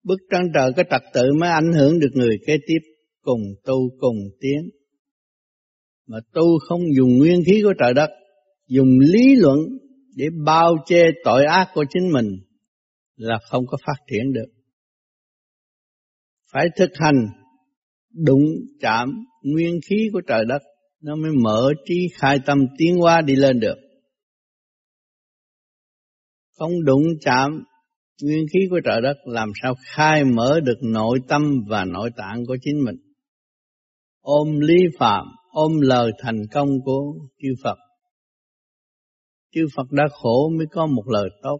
Bức 0.04 0.18
tranh 0.30 0.46
trời 0.54 0.72
cái 0.76 0.84
trật 0.90 1.02
tự 1.14 1.22
mới 1.40 1.50
ảnh 1.50 1.72
hưởng 1.78 1.98
được 1.98 2.10
người 2.14 2.38
kế 2.46 2.56
tiếp 2.66 2.78
cùng 3.22 3.40
tu 3.64 3.90
cùng 4.00 4.16
tiến. 4.40 4.70
Mà 6.06 6.18
tu 6.32 6.58
không 6.68 6.80
dùng 6.96 7.18
nguyên 7.18 7.40
khí 7.46 7.60
của 7.64 7.74
trời 7.78 7.94
đất 7.94 8.10
dùng 8.68 8.98
lý 8.98 9.36
luận 9.36 9.58
để 10.16 10.24
bao 10.44 10.76
che 10.86 11.04
tội 11.24 11.44
ác 11.44 11.68
của 11.74 11.84
chính 11.90 12.12
mình 12.12 12.26
là 13.16 13.38
không 13.50 13.66
có 13.66 13.78
phát 13.86 14.02
triển 14.10 14.32
được. 14.32 14.48
Phải 16.52 16.66
thực 16.76 16.90
hành 16.94 17.26
đụng 18.10 18.44
chạm 18.80 19.08
nguyên 19.42 19.80
khí 19.88 20.08
của 20.12 20.20
trời 20.26 20.44
đất 20.48 20.62
nó 21.02 21.16
mới 21.16 21.30
mở 21.44 21.72
trí 21.84 22.08
khai 22.14 22.38
tâm 22.46 22.58
tiến 22.78 22.96
hóa 22.96 23.20
đi 23.20 23.36
lên 23.36 23.60
được. 23.60 23.76
Không 26.58 26.84
đụng 26.84 27.02
chạm 27.20 27.62
nguyên 28.22 28.46
khí 28.52 28.60
của 28.70 28.80
trời 28.84 29.00
đất 29.00 29.16
làm 29.24 29.48
sao 29.62 29.74
khai 29.94 30.24
mở 30.24 30.60
được 30.60 30.78
nội 30.82 31.18
tâm 31.28 31.42
và 31.68 31.84
nội 31.84 32.10
tạng 32.16 32.46
của 32.46 32.56
chính 32.62 32.84
mình. 32.84 32.96
Ôm 34.20 34.60
lý 34.60 34.78
phạm, 34.98 35.26
ôm 35.50 35.72
lời 35.80 36.10
thành 36.22 36.42
công 36.52 36.68
của 36.84 37.02
chư 37.42 37.48
Phật 37.64 37.78
chư 39.50 39.66
Phật 39.76 39.92
đã 39.92 40.04
khổ 40.10 40.50
mới 40.58 40.66
có 40.70 40.86
một 40.86 41.04
lời 41.06 41.28
tốt. 41.42 41.58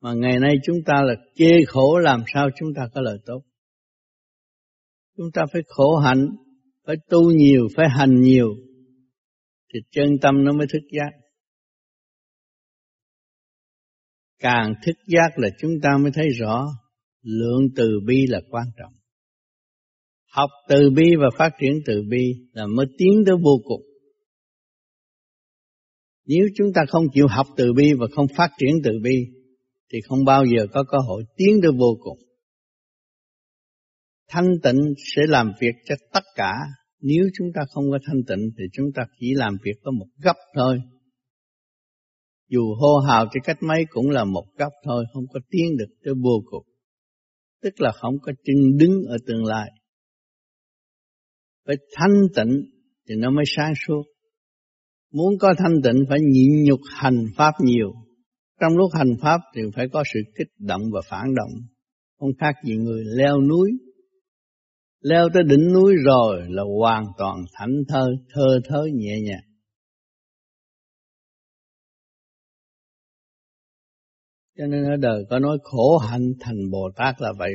Mà 0.00 0.12
ngày 0.14 0.38
nay 0.38 0.54
chúng 0.64 0.76
ta 0.86 1.02
là 1.02 1.14
chê 1.34 1.64
khổ 1.68 1.98
làm 1.98 2.24
sao 2.34 2.48
chúng 2.58 2.68
ta 2.76 2.82
có 2.94 3.00
lời 3.00 3.18
tốt. 3.26 3.40
Chúng 5.16 5.26
ta 5.34 5.42
phải 5.52 5.62
khổ 5.66 5.96
hạnh, 5.96 6.26
phải 6.86 6.96
tu 7.08 7.30
nhiều, 7.30 7.68
phải 7.76 7.86
hành 7.98 8.20
nhiều, 8.20 8.54
thì 9.74 9.80
chân 9.90 10.08
tâm 10.22 10.44
nó 10.44 10.52
mới 10.52 10.66
thức 10.72 10.82
giác. 10.92 11.10
Càng 14.38 14.74
thức 14.86 14.96
giác 15.06 15.38
là 15.38 15.48
chúng 15.58 15.72
ta 15.82 15.88
mới 16.02 16.12
thấy 16.14 16.28
rõ 16.28 16.66
lượng 17.22 17.62
từ 17.76 18.00
bi 18.06 18.26
là 18.28 18.40
quan 18.50 18.66
trọng. 18.78 18.92
Học 20.30 20.50
từ 20.68 20.90
bi 20.96 21.14
và 21.18 21.28
phát 21.38 21.50
triển 21.60 21.72
từ 21.86 22.02
bi 22.08 22.32
là 22.52 22.66
mới 22.66 22.86
tiến 22.98 23.22
tới 23.26 23.34
vô 23.42 23.60
cùng. 23.64 23.82
Nếu 26.26 26.46
chúng 26.56 26.72
ta 26.74 26.82
không 26.88 27.04
chịu 27.14 27.26
học 27.28 27.46
từ 27.56 27.72
bi 27.72 27.92
và 27.98 28.06
không 28.12 28.26
phát 28.36 28.50
triển 28.58 28.74
từ 28.84 28.90
bi 29.02 29.16
thì 29.92 29.98
không 30.08 30.24
bao 30.24 30.44
giờ 30.44 30.66
có 30.72 30.84
cơ 30.88 30.98
hội 31.08 31.24
tiến 31.36 31.60
được 31.60 31.72
vô 31.78 31.98
cùng. 32.00 32.18
Thanh 34.28 34.48
tịnh 34.62 34.80
sẽ 35.14 35.22
làm 35.28 35.52
việc 35.60 35.74
cho 35.84 35.94
tất 36.12 36.24
cả. 36.34 36.52
Nếu 37.00 37.24
chúng 37.38 37.48
ta 37.54 37.60
không 37.70 37.90
có 37.90 37.98
thanh 38.06 38.22
tịnh 38.28 38.50
thì 38.58 38.64
chúng 38.72 38.86
ta 38.94 39.02
chỉ 39.20 39.34
làm 39.34 39.56
việc 39.64 39.74
có 39.82 39.90
một 39.90 40.06
góc 40.24 40.36
thôi. 40.54 40.80
Dù 42.48 42.74
hô 42.80 42.98
hào 42.98 43.26
trên 43.32 43.42
cách 43.44 43.56
mấy 43.60 43.84
cũng 43.90 44.10
là 44.10 44.24
một 44.24 44.44
góc 44.58 44.72
thôi, 44.84 45.04
không 45.12 45.24
có 45.32 45.40
tiến 45.50 45.76
được 45.76 45.94
tới 46.04 46.14
vô 46.22 46.42
cùng. 46.50 46.66
Tức 47.62 47.80
là 47.80 47.92
không 47.92 48.14
có 48.22 48.32
chân 48.44 48.56
đứng 48.78 49.02
ở 49.08 49.16
tương 49.26 49.44
lai. 49.44 49.70
Phải 51.66 51.76
thanh 51.92 52.20
tịnh 52.36 52.62
thì 53.08 53.14
nó 53.18 53.30
mới 53.30 53.44
sáng 53.46 53.72
suốt. 53.86 54.02
Muốn 55.12 55.38
có 55.40 55.54
thanh 55.58 55.82
tịnh 55.84 56.04
phải 56.08 56.18
nhịn 56.20 56.64
nhục 56.64 56.80
hành 56.96 57.24
pháp 57.36 57.52
nhiều. 57.60 57.92
Trong 58.60 58.76
lúc 58.76 58.90
hành 58.94 59.14
pháp 59.22 59.40
thì 59.54 59.62
phải 59.76 59.86
có 59.92 60.02
sự 60.14 60.20
kích 60.38 60.48
động 60.58 60.82
và 60.92 61.00
phản 61.10 61.34
động. 61.34 61.50
Không 62.18 62.30
khác 62.40 62.54
gì 62.64 62.76
người 62.76 63.04
leo 63.16 63.40
núi. 63.40 63.70
Leo 65.00 65.28
tới 65.34 65.42
đỉnh 65.42 65.72
núi 65.72 65.94
rồi 66.04 66.42
là 66.48 66.62
hoàn 66.78 67.04
toàn 67.18 67.36
thảnh 67.52 67.74
thơ, 67.88 68.06
thơ 68.34 68.60
thớ 68.68 68.84
nhẹ 68.94 69.20
nhàng. 69.24 69.52
Cho 74.58 74.66
nên 74.66 74.84
ở 74.84 74.96
đời 74.96 75.24
có 75.30 75.38
nói 75.38 75.58
khổ 75.62 75.98
hạnh 75.98 76.32
thành 76.40 76.70
Bồ 76.70 76.90
Tát 76.96 77.14
là 77.18 77.32
vậy. 77.38 77.52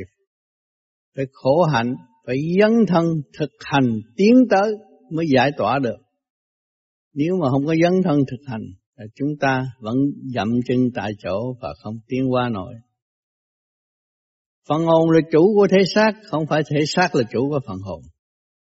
Phải 1.16 1.24
khổ 1.32 1.62
hạnh, 1.62 1.94
phải 2.26 2.36
dấn 2.60 2.70
thân 2.88 3.04
thực 3.38 3.50
hành 3.60 4.00
tiến 4.16 4.34
tới 4.50 4.72
mới 5.10 5.26
giải 5.34 5.50
tỏa 5.56 5.78
được. 5.78 5.96
Nếu 7.14 7.36
mà 7.40 7.46
không 7.50 7.66
có 7.66 7.74
dấn 7.82 7.92
thân 8.04 8.18
thực 8.30 8.40
hành, 8.46 8.62
là 8.96 9.04
chúng 9.14 9.28
ta 9.40 9.66
vẫn 9.80 9.96
dậm 10.34 10.48
chân 10.66 10.90
tại 10.94 11.12
chỗ 11.18 11.56
và 11.60 11.74
không 11.82 11.94
tiến 12.08 12.32
qua 12.32 12.48
nổi. 12.48 12.74
Phần 14.68 14.80
hồn 14.80 15.10
là 15.10 15.20
chủ 15.32 15.54
của 15.54 15.66
thể 15.70 15.78
xác, 15.94 16.12
không 16.24 16.46
phải 16.48 16.62
thể 16.70 16.84
xác 16.86 17.14
là 17.14 17.22
chủ 17.32 17.48
của 17.48 17.60
phần 17.66 17.78
hồn. 17.78 18.02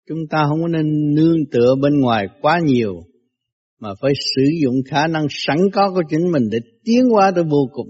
Chúng 0.07 0.19
ta 0.29 0.45
không 0.49 0.61
có 0.61 0.67
nên 0.67 1.13
nương 1.15 1.45
tựa 1.51 1.75
bên 1.81 1.99
ngoài 1.99 2.27
quá 2.41 2.59
nhiều, 2.65 3.03
mà 3.79 3.89
phải 4.01 4.13
sử 4.35 4.43
dụng 4.63 4.75
khả 4.89 5.07
năng 5.07 5.27
sẵn 5.29 5.57
có 5.73 5.91
của 5.93 6.03
chính 6.09 6.31
mình 6.31 6.43
để 6.51 6.57
tiến 6.83 7.01
qua 7.11 7.31
tới 7.35 7.43
vô 7.43 7.69
cùng 7.71 7.89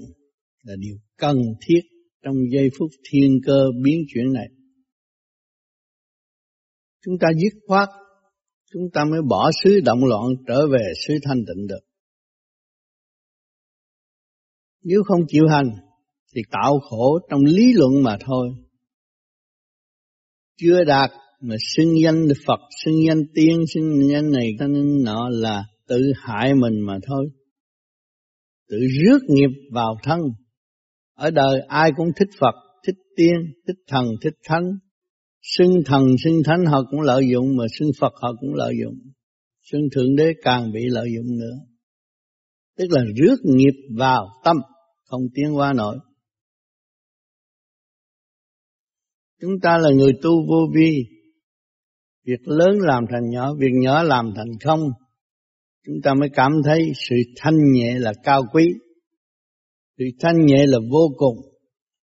là 0.63 0.74
điều 0.79 0.96
cần 1.17 1.38
thiết 1.67 1.81
trong 2.24 2.36
giây 2.53 2.70
phút 2.79 2.89
thiên 3.12 3.39
cơ 3.46 3.65
biến 3.84 4.00
chuyển 4.13 4.34
này. 4.34 4.48
Chúng 7.05 7.15
ta 7.20 7.27
dứt 7.43 7.60
khoát 7.67 7.89
chúng 8.74 8.90
ta 8.94 9.06
mới 9.06 9.22
bỏ 9.30 9.50
xứ 9.63 9.80
động 9.86 10.06
loạn 10.06 10.25
trở 10.48 10.68
về 10.72 10.94
xứ 11.08 11.13
thanh 11.24 11.38
tịnh 11.38 11.68
được. 11.68 11.80
Nếu 14.84 15.04
không 15.06 15.20
chịu 15.28 15.44
hành 15.48 15.70
thì 16.36 16.42
tạo 16.51 16.80
khổ 16.90 17.20
trong 17.30 17.42
lý 17.46 17.74
luận 17.74 18.04
mà 18.04 18.18
thôi. 18.25 18.50
Chưa 20.58 20.84
đạt 20.84 21.12
mà 21.42 21.56
xưng 21.75 21.94
danh 22.04 22.28
Phật, 22.48 22.60
xưng 22.84 22.94
danh 23.08 23.24
tiên, 23.34 23.60
xưng 23.74 24.10
danh 24.12 24.32
này 24.32 24.48
nên 24.60 25.04
nọ 25.04 25.30
là 25.30 25.66
tự 25.88 26.12
hại 26.16 26.54
mình 26.54 26.80
mà 26.80 26.98
thôi. 27.08 27.30
Tự 28.68 28.78
rước 28.80 29.20
nghiệp 29.28 29.50
vào 29.72 29.98
thân. 30.04 30.20
Ở 31.13 31.32
đời 31.32 31.62
ai 31.68 31.92
cũng 31.98 32.08
thích 32.20 32.30
Phật, 32.40 32.56
thích 32.88 32.96
tiên, 33.16 33.54
thích 33.68 33.78
thần, 33.88 34.06
thích 34.22 34.34
thánh, 34.44 34.63
xưng 35.41 35.81
thần, 35.86 36.03
xưng 36.24 36.41
thánh, 36.45 36.65
họ 36.65 36.83
cũng 36.91 37.01
lợi 37.01 37.24
dụng, 37.33 37.57
mà 37.57 37.65
xưng 37.79 37.91
Phật, 38.00 38.13
họ 38.21 38.33
cũng 38.39 38.53
lợi 38.53 38.74
dụng. 38.83 39.00
Xưng 39.71 39.81
thượng 39.95 40.15
đế 40.15 40.33
càng 40.41 40.71
bị 40.74 40.81
lợi 40.86 41.07
dụng 41.15 41.38
nữa. 41.38 41.57
Tức 42.77 42.86
là 42.89 43.03
rước 43.15 43.36
nghiệp 43.43 43.74
vào 43.98 44.27
tâm, 44.43 44.57
không 45.03 45.21
tiến 45.33 45.55
qua 45.55 45.74
nổi. 45.74 45.98
Chúng 49.41 49.51
ta 49.62 49.77
là 49.77 49.89
người 49.89 50.12
tu 50.21 50.48
vô 50.48 50.67
vi. 50.75 51.03
Việc 52.25 52.48
lớn 52.48 52.71
làm 52.79 53.03
thành 53.12 53.29
nhỏ, 53.29 53.53
việc 53.60 53.71
nhỏ 53.81 54.03
làm 54.03 54.33
thành 54.36 54.51
không. 54.63 54.79
Chúng 55.86 55.95
ta 56.03 56.13
mới 56.13 56.29
cảm 56.33 56.51
thấy 56.65 56.91
sự 57.10 57.15
thanh 57.38 57.71
nhẹ 57.74 58.00
là 58.00 58.13
cao 58.24 58.43
quý. 58.53 58.74
Sự 59.98 60.05
thanh 60.19 60.45
nhẹ 60.45 60.65
là 60.67 60.77
vô 60.91 61.10
cùng. 61.17 61.38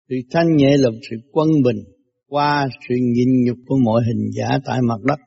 Sự 0.09 0.15
thanh 0.31 0.55
nhẹ 0.55 0.77
là 0.77 0.89
sự 1.09 1.15
quân 1.31 1.49
bình 1.63 1.96
qua 2.27 2.67
sự 2.89 2.95
nhịn 2.99 3.43
nhục 3.45 3.57
của 3.67 3.77
mọi 3.85 4.01
hình 4.07 4.29
giả 4.37 4.59
tại 4.65 4.81
mặt 4.81 5.01
đất. 5.03 5.19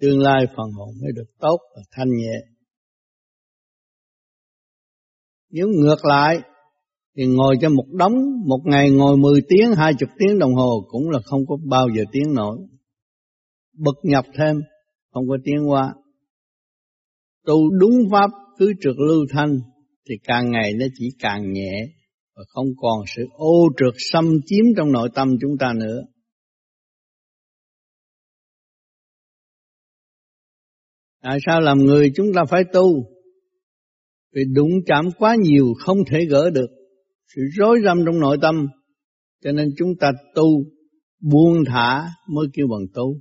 Tương 0.00 0.20
lai 0.20 0.46
phần 0.56 0.72
hồn 0.72 0.88
mới 1.02 1.12
được 1.14 1.30
tốt 1.38 1.58
và 1.76 1.82
thanh 1.90 2.08
nhẹ. 2.08 2.34
Nếu 5.50 5.66
ngược 5.68 6.04
lại 6.04 6.40
thì 7.16 7.26
ngồi 7.26 7.56
cho 7.60 7.68
một 7.68 7.86
đống, 7.92 8.14
một 8.46 8.60
ngày 8.64 8.90
ngồi 8.90 9.16
10 9.16 9.40
tiếng, 9.48 9.72
20 9.76 10.08
tiếng 10.18 10.38
đồng 10.38 10.54
hồ 10.54 10.86
cũng 10.88 11.10
là 11.10 11.18
không 11.24 11.40
có 11.48 11.56
bao 11.68 11.88
giờ 11.96 12.04
tiếng 12.12 12.34
nổi. 12.34 12.58
Bực 13.78 13.96
nhập 14.02 14.24
thêm, 14.34 14.60
không 15.10 15.28
có 15.28 15.36
tiếng 15.44 15.70
qua. 15.70 15.94
Tu 17.46 17.70
đúng 17.78 17.92
pháp 18.10 18.30
cứ 18.58 18.72
trượt 18.80 18.94
lưu 19.08 19.26
thanh 19.30 19.58
thì 20.08 20.14
càng 20.24 20.50
ngày 20.50 20.72
nó 20.74 20.86
chỉ 20.94 21.08
càng 21.18 21.52
nhẹ 21.52 21.99
và 22.40 22.44
không 22.48 22.66
còn 22.76 22.98
sự 23.16 23.22
ô 23.32 23.68
trượt 23.76 23.94
xâm 24.12 24.24
chiếm 24.46 24.64
trong 24.76 24.92
nội 24.92 25.08
tâm 25.14 25.28
chúng 25.40 25.58
ta 25.58 25.72
nữa. 25.76 26.02
Tại 31.22 31.38
sao 31.46 31.60
làm 31.60 31.78
người 31.78 32.12
chúng 32.14 32.26
ta 32.34 32.44
phải 32.50 32.64
tu? 32.72 33.04
Vì 34.34 34.42
đụng 34.54 34.70
chạm 34.86 35.04
quá 35.18 35.36
nhiều 35.40 35.66
không 35.78 35.98
thể 36.10 36.18
gỡ 36.30 36.50
được. 36.50 36.70
sự 37.36 37.42
rối 37.58 37.78
rắm 37.84 37.98
trong 38.06 38.20
nội 38.20 38.38
tâm 38.42 38.66
cho 39.44 39.52
nên 39.52 39.68
chúng 39.76 39.88
ta 40.00 40.12
tu, 40.34 40.64
buông 41.20 41.64
thả 41.66 42.08
mới 42.28 42.46
kêu 42.52 42.66
bằng 42.70 42.86
tu 42.94 43.14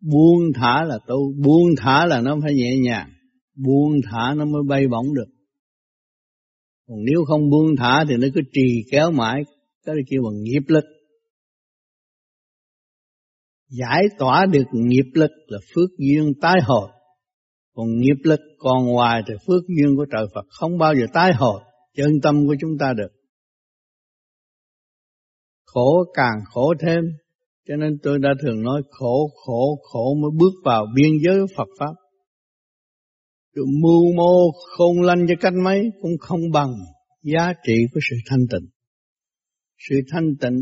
buông 0.00 0.52
thả 0.54 0.84
là 0.84 0.98
tu, 1.06 1.32
buông 1.44 1.68
thả 1.76 2.06
là 2.06 2.20
nó 2.20 2.38
phải 2.42 2.54
nhẹ 2.54 2.76
nhàng 2.82 3.10
buông 3.56 3.92
thả 4.10 4.34
nó 4.36 4.44
mới 4.44 4.62
bay 4.68 4.88
bổng 4.88 5.14
được 5.14 5.31
còn 6.86 6.98
nếu 7.04 7.24
không 7.26 7.50
buông 7.50 7.76
thả 7.78 8.04
thì 8.08 8.16
nó 8.16 8.28
cứ 8.34 8.40
trì 8.52 8.84
kéo 8.90 9.10
mãi, 9.10 9.42
cái 9.84 9.94
kêu 10.10 10.22
bằng 10.24 10.42
nghiệp 10.42 10.62
lực. 10.66 10.84
Giải 13.68 14.02
tỏa 14.18 14.46
được 14.46 14.64
nghiệp 14.72 15.10
lực 15.14 15.30
là 15.46 15.58
phước 15.74 15.90
duyên 15.98 16.32
tái 16.40 16.60
hồi 16.62 16.88
còn 17.74 17.86
nghiệp 17.98 18.16
lực 18.24 18.40
còn 18.58 18.86
ngoài 18.86 19.22
thì 19.28 19.34
phước 19.46 19.62
duyên 19.68 19.96
của 19.96 20.06
trời 20.12 20.26
Phật 20.34 20.44
không 20.48 20.78
bao 20.78 20.94
giờ 20.94 21.06
tái 21.12 21.32
hồi 21.34 21.60
chân 21.96 22.10
tâm 22.22 22.46
của 22.46 22.54
chúng 22.60 22.78
ta 22.80 22.92
được. 22.96 23.12
Khổ 25.64 26.04
càng 26.14 26.38
khổ 26.44 26.74
thêm, 26.80 27.04
cho 27.68 27.76
nên 27.76 27.98
tôi 28.02 28.18
đã 28.18 28.28
thường 28.42 28.62
nói 28.62 28.82
khổ 28.90 29.28
khổ 29.46 29.78
khổ 29.82 30.14
mới 30.14 30.30
bước 30.38 30.52
vào 30.64 30.86
biên 30.94 31.12
giới 31.24 31.46
Phật 31.56 31.68
Pháp. 31.78 31.94
Rồi 33.52 33.66
mưu 33.82 34.12
mô 34.16 34.52
khôn 34.76 35.02
lanh 35.02 35.26
cho 35.28 35.34
cách 35.40 35.52
mấy 35.64 35.90
cũng 36.02 36.12
không 36.20 36.40
bằng 36.52 36.70
giá 37.22 37.52
trị 37.66 37.74
của 37.92 38.00
sự 38.10 38.16
thanh 38.26 38.46
tịnh. 38.50 38.68
Sự 39.78 40.00
thanh 40.08 40.36
tịnh 40.40 40.56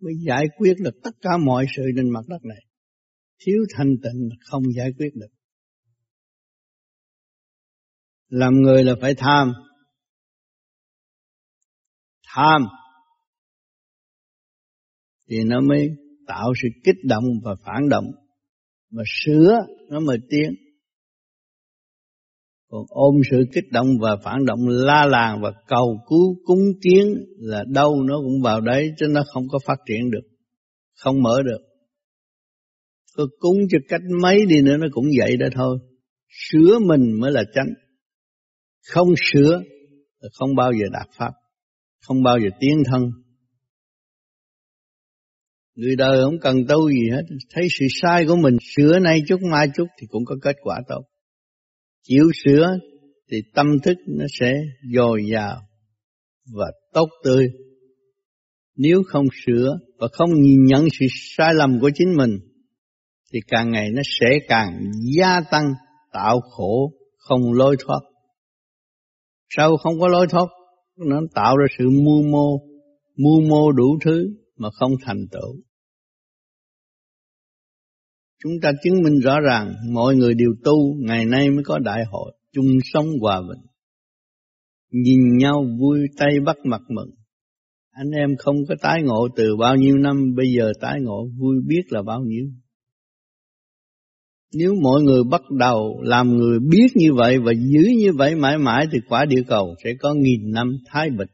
mới 0.00 0.12
giải 0.26 0.44
quyết 0.56 0.74
được 0.78 0.94
tất 1.02 1.10
cả 1.20 1.30
mọi 1.46 1.66
sự 1.76 1.82
trên 1.96 2.10
mặt 2.10 2.24
đất 2.28 2.44
này. 2.44 2.64
Thiếu 3.38 3.58
thanh 3.76 3.94
tịnh 4.02 4.28
không 4.40 4.62
giải 4.76 4.90
quyết 4.98 5.10
được. 5.14 5.34
Làm 8.28 8.54
người 8.54 8.84
là 8.84 8.94
phải 9.00 9.14
tham. 9.18 9.52
Tham 12.34 12.62
thì 15.28 15.36
nó 15.44 15.60
mới 15.60 15.88
tạo 16.26 16.52
sự 16.62 16.68
kích 16.84 17.04
động 17.04 17.24
và 17.44 17.54
phản 17.64 17.88
động 17.88 18.04
và 18.90 19.02
sửa 19.24 19.52
nó 19.88 20.00
mới 20.00 20.18
tiến 20.28 20.63
còn 22.74 22.84
ôm 22.88 23.14
sự 23.30 23.44
kích 23.52 23.64
động 23.70 23.86
và 24.00 24.16
phản 24.24 24.44
động 24.46 24.68
la 24.68 25.06
làng 25.06 25.40
và 25.42 25.52
cầu 25.68 25.98
cứu 26.08 26.36
cúng 26.44 26.64
kiến 26.82 27.14
là 27.38 27.64
đâu 27.68 28.02
nó 28.02 28.18
cũng 28.18 28.42
vào 28.42 28.60
đấy 28.60 28.90
chứ 28.98 29.06
nó 29.10 29.24
không 29.32 29.44
có 29.48 29.58
phát 29.66 29.78
triển 29.86 30.10
được 30.10 30.28
không 30.96 31.22
mở 31.22 31.42
được. 31.42 31.58
Có 33.16 33.26
cúng 33.38 33.56
cho 33.70 33.78
cách 33.88 34.00
mấy 34.22 34.38
đi 34.48 34.62
nữa 34.62 34.76
nó 34.76 34.86
cũng 34.92 35.04
vậy 35.18 35.36
đó 35.36 35.46
thôi. 35.54 35.78
Sửa 36.28 36.78
mình 36.78 37.20
mới 37.20 37.32
là 37.32 37.44
chánh. 37.54 37.68
Không 38.92 39.08
sửa 39.32 39.62
là 40.20 40.28
không 40.32 40.54
bao 40.54 40.72
giờ 40.72 40.86
đạt 40.92 41.08
pháp 41.18 41.32
không 42.06 42.22
bao 42.22 42.38
giờ 42.38 42.48
tiến 42.60 42.82
thân. 42.90 43.02
Người 45.74 45.96
đời 45.96 46.18
không 46.24 46.38
cần 46.40 46.56
tu 46.68 46.90
gì 46.90 47.10
hết, 47.10 47.22
thấy 47.50 47.66
sự 47.78 47.86
sai 48.02 48.24
của 48.26 48.36
mình 48.36 48.56
sửa 48.76 48.98
nay 48.98 49.22
chút 49.28 49.40
mai 49.52 49.66
chút 49.76 49.86
thì 50.00 50.06
cũng 50.10 50.24
có 50.24 50.36
kết 50.42 50.56
quả 50.62 50.80
tốt. 50.88 51.02
Chịu 52.08 52.30
sửa 52.44 52.78
thì 53.30 53.36
tâm 53.54 53.66
thức 53.84 53.96
nó 54.06 54.24
sẽ 54.40 54.52
dồi 54.94 55.22
dào 55.32 55.60
và 56.54 56.66
tốt 56.92 57.08
tươi. 57.24 57.48
Nếu 58.76 59.02
không 59.06 59.26
sửa 59.46 59.78
và 59.98 60.08
không 60.12 60.30
nhìn 60.40 60.64
nhận 60.64 60.86
sự 61.00 61.06
sai 61.10 61.54
lầm 61.54 61.80
của 61.80 61.90
chính 61.94 62.16
mình 62.16 62.30
thì 63.32 63.38
càng 63.48 63.70
ngày 63.70 63.88
nó 63.94 64.02
sẽ 64.20 64.38
càng 64.48 64.80
gia 65.18 65.40
tăng 65.50 65.74
tạo 66.12 66.40
khổ 66.40 66.92
không 67.16 67.52
lối 67.52 67.76
thoát. 67.86 68.00
Sao 69.56 69.76
không 69.76 70.00
có 70.00 70.08
lối 70.08 70.26
thoát? 70.30 70.46
Nó 70.96 71.20
tạo 71.34 71.56
ra 71.56 71.66
sự 71.78 71.84
mưu 71.90 72.22
mô, 72.22 72.58
mưu 73.16 73.40
mô 73.48 73.72
đủ 73.72 73.98
thứ 74.04 74.26
mà 74.56 74.68
không 74.70 74.92
thành 75.04 75.26
tựu. 75.32 75.56
Chúng 78.42 78.52
ta 78.62 78.72
chứng 78.82 79.02
minh 79.02 79.20
rõ 79.20 79.40
ràng 79.40 79.74
mọi 79.92 80.16
người 80.16 80.34
đều 80.34 80.54
tu, 80.64 80.94
ngày 80.98 81.24
nay 81.24 81.50
mới 81.50 81.64
có 81.64 81.78
đại 81.78 82.04
hội, 82.10 82.32
chung 82.52 82.66
sống 82.92 83.06
hòa 83.20 83.42
bình. 83.48 83.66
Nhìn 84.90 85.20
nhau 85.38 85.64
vui 85.80 86.00
tay 86.18 86.30
bắt 86.46 86.56
mặt 86.64 86.80
mừng. 86.88 87.10
Anh 87.90 88.10
em 88.10 88.36
không 88.38 88.56
có 88.68 88.74
tái 88.80 89.02
ngộ 89.02 89.28
từ 89.36 89.56
bao 89.56 89.76
nhiêu 89.76 89.96
năm, 89.96 90.34
bây 90.36 90.46
giờ 90.56 90.72
tái 90.80 91.00
ngộ 91.00 91.28
vui 91.38 91.56
biết 91.66 91.82
là 91.88 92.02
bao 92.02 92.20
nhiêu. 92.20 92.46
Nếu 94.54 94.74
mọi 94.82 95.02
người 95.02 95.24
bắt 95.30 95.42
đầu 95.58 96.00
làm 96.02 96.36
người 96.36 96.58
biết 96.70 96.86
như 96.94 97.14
vậy 97.14 97.38
và 97.38 97.52
giữ 97.52 97.88
như 97.98 98.12
vậy 98.16 98.34
mãi 98.34 98.58
mãi 98.58 98.86
thì 98.92 98.98
quả 99.08 99.24
địa 99.24 99.42
cầu 99.48 99.74
sẽ 99.84 99.90
có 99.98 100.14
nghìn 100.14 100.52
năm 100.52 100.76
thái 100.86 101.10
bình. 101.18 101.28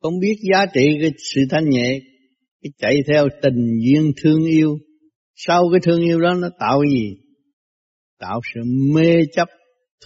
Không 0.00 0.18
biết 0.20 0.36
giá 0.52 0.66
trị 0.74 0.86
cái 1.00 1.10
sự 1.18 1.40
thanh 1.50 1.68
nhẹ, 1.68 2.00
cái 2.62 2.70
chạy 2.78 2.94
theo 3.08 3.28
tình 3.42 3.78
duyên 3.84 4.12
thương 4.22 4.44
yêu. 4.44 4.78
Sau 5.34 5.62
cái 5.72 5.80
thương 5.84 6.00
yêu 6.00 6.20
đó 6.20 6.34
nó 6.34 6.48
tạo 6.58 6.80
cái 6.82 6.90
gì? 7.00 7.16
Tạo 8.18 8.40
sự 8.54 8.60
mê 8.94 9.16
chấp, 9.32 9.48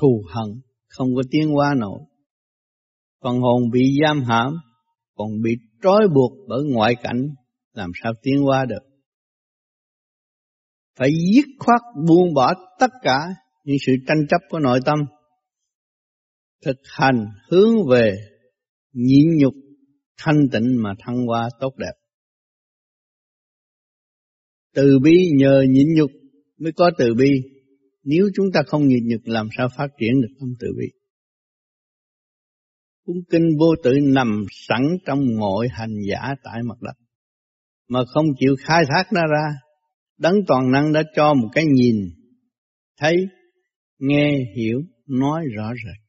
thù 0.00 0.24
hận, 0.34 0.60
không 0.88 1.08
có 1.16 1.22
tiến 1.30 1.48
hóa 1.48 1.74
nổi. 1.76 2.00
Phần 3.22 3.38
hồn 3.38 3.70
bị 3.72 3.96
giam 4.02 4.22
hãm, 4.22 4.54
còn 5.14 5.28
bị 5.42 5.50
trói 5.82 6.08
buộc 6.14 6.32
bởi 6.48 6.62
ngoại 6.64 6.94
cảnh, 7.02 7.34
làm 7.72 7.90
sao 8.02 8.12
tiến 8.22 8.42
hóa 8.42 8.64
được? 8.68 8.82
Phải 10.98 11.10
dứt 11.34 11.46
khoát 11.58 11.80
buông 12.08 12.34
bỏ 12.34 12.54
tất 12.80 12.90
cả 13.02 13.18
những 13.64 13.76
sự 13.86 13.92
tranh 14.06 14.26
chấp 14.28 14.40
của 14.48 14.58
nội 14.58 14.80
tâm. 14.84 14.98
Thực 16.64 16.76
hành 16.98 17.26
hướng 17.50 17.74
về 17.90 18.16
nhịn 18.92 19.36
nhục 19.36 19.54
thanh 20.18 20.48
tịnh 20.52 20.82
mà 20.82 20.90
thăng 20.98 21.26
hoa 21.26 21.48
tốt 21.60 21.72
đẹp. 21.78 22.03
Từ 24.74 24.98
bi 25.02 25.30
nhờ 25.36 25.64
nhịn 25.68 25.86
nhục 25.96 26.10
mới 26.58 26.72
có 26.72 26.90
từ 26.98 27.14
bi. 27.14 27.30
Nếu 28.04 28.28
chúng 28.34 28.46
ta 28.54 28.60
không 28.66 28.88
nhịn 28.88 29.08
nhục 29.08 29.20
làm 29.24 29.48
sao 29.56 29.68
phát 29.76 29.88
triển 30.00 30.20
được 30.20 30.34
tâm 30.40 30.48
từ 30.60 30.68
bi. 30.78 30.86
Cuốn 33.06 33.16
kinh 33.30 33.48
vô 33.60 33.66
tự 33.84 33.92
nằm 34.02 34.44
sẵn 34.50 34.82
trong 35.06 35.20
mọi 35.38 35.68
hành 35.70 35.94
giả 36.10 36.34
tại 36.42 36.62
mặt 36.68 36.82
đất. 36.82 36.94
Mà 37.88 38.00
không 38.14 38.26
chịu 38.38 38.56
khai 38.58 38.84
thác 38.88 39.12
nó 39.12 39.20
ra. 39.20 39.56
Đấng 40.18 40.36
toàn 40.46 40.70
năng 40.70 40.92
đã 40.92 41.02
cho 41.16 41.34
một 41.34 41.48
cái 41.52 41.64
nhìn. 41.66 41.96
Thấy, 42.98 43.16
nghe, 43.98 44.38
hiểu, 44.56 44.80
nói 45.08 45.44
rõ 45.56 45.72
rệt 45.74 46.04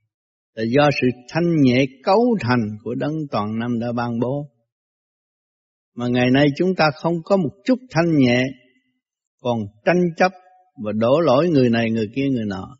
là 0.55 0.63
do 0.63 0.89
sự 1.01 1.07
thanh 1.29 1.61
nhẹ 1.61 1.85
cấu 2.03 2.37
thành 2.41 2.77
của 2.83 2.95
đấng 2.95 3.13
toàn 3.31 3.59
năng 3.59 3.79
đã 3.79 3.87
ban 3.95 4.19
bố. 4.19 4.49
Mà 5.95 6.07
ngày 6.07 6.31
nay 6.33 6.47
chúng 6.57 6.75
ta 6.77 6.91
không 6.95 7.13
có 7.23 7.37
một 7.37 7.51
chút 7.65 7.79
thanh 7.89 8.17
nhẹ, 8.17 8.43
còn 9.39 9.59
tranh 9.85 10.01
chấp 10.17 10.31
và 10.83 10.91
đổ 10.91 11.19
lỗi 11.19 11.49
người 11.49 11.69
này 11.69 11.91
người 11.91 12.07
kia 12.15 12.27
người 12.29 12.45
nọ. 12.45 12.77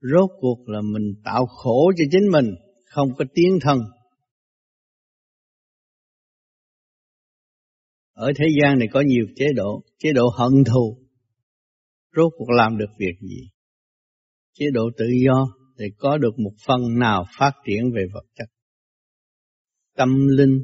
Rốt 0.00 0.30
cuộc 0.40 0.68
là 0.68 0.80
mình 0.80 1.14
tạo 1.24 1.46
khổ 1.46 1.92
cho 1.96 2.04
chính 2.10 2.30
mình, 2.32 2.54
không 2.84 3.08
có 3.18 3.24
tiến 3.34 3.58
thân. 3.62 3.78
Ở 8.12 8.32
thế 8.38 8.46
gian 8.60 8.78
này 8.78 8.88
có 8.92 9.00
nhiều 9.00 9.26
chế 9.36 9.46
độ, 9.56 9.82
chế 9.98 10.12
độ 10.12 10.28
hận 10.38 10.64
thù. 10.64 10.98
Rốt 12.16 12.32
cuộc 12.38 12.50
làm 12.50 12.78
được 12.78 12.90
việc 12.98 13.14
gì? 13.20 13.48
Chế 14.54 14.66
độ 14.72 14.90
tự 14.98 15.06
do 15.26 15.46
để 15.76 15.86
có 15.98 16.18
được 16.18 16.38
một 16.38 16.52
phần 16.66 16.98
nào 16.98 17.24
phát 17.38 17.52
triển 17.66 17.92
về 17.94 18.02
vật 18.14 18.24
chất. 18.34 18.46
Tâm 19.96 20.26
linh 20.28 20.58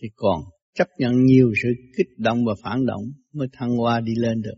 thì 0.00 0.08
còn 0.16 0.40
chấp 0.74 0.88
nhận 0.98 1.24
nhiều 1.24 1.52
sự 1.62 1.68
kích 1.96 2.18
động 2.18 2.44
và 2.44 2.54
phản 2.62 2.86
động 2.86 3.02
mới 3.32 3.48
thăng 3.52 3.76
hoa 3.76 4.00
đi 4.00 4.12
lên 4.16 4.42
được. 4.42 4.54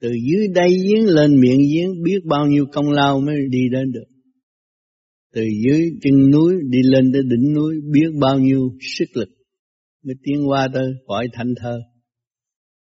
Từ 0.00 0.12
dưới 0.30 0.48
đây 0.54 0.68
giếng 0.68 1.06
lên 1.06 1.40
miệng 1.40 1.60
giếng 1.72 2.02
biết 2.02 2.18
bao 2.24 2.46
nhiêu 2.46 2.66
công 2.72 2.90
lao 2.90 3.20
mới 3.20 3.36
đi 3.50 3.60
đến 3.72 3.92
được. 3.92 4.06
Từ 5.32 5.42
dưới 5.64 5.90
chân 6.02 6.30
núi 6.30 6.54
đi 6.70 6.78
lên 6.82 7.12
tới 7.12 7.22
đỉnh 7.22 7.54
núi 7.54 7.74
biết 7.92 8.08
bao 8.20 8.38
nhiêu 8.38 8.68
sức 8.98 9.08
lực 9.14 9.28
mới 10.04 10.14
tiến 10.22 10.48
qua 10.48 10.68
tới 10.74 10.92
cõi 11.06 11.28
thanh 11.32 11.54
thơ. 11.62 11.80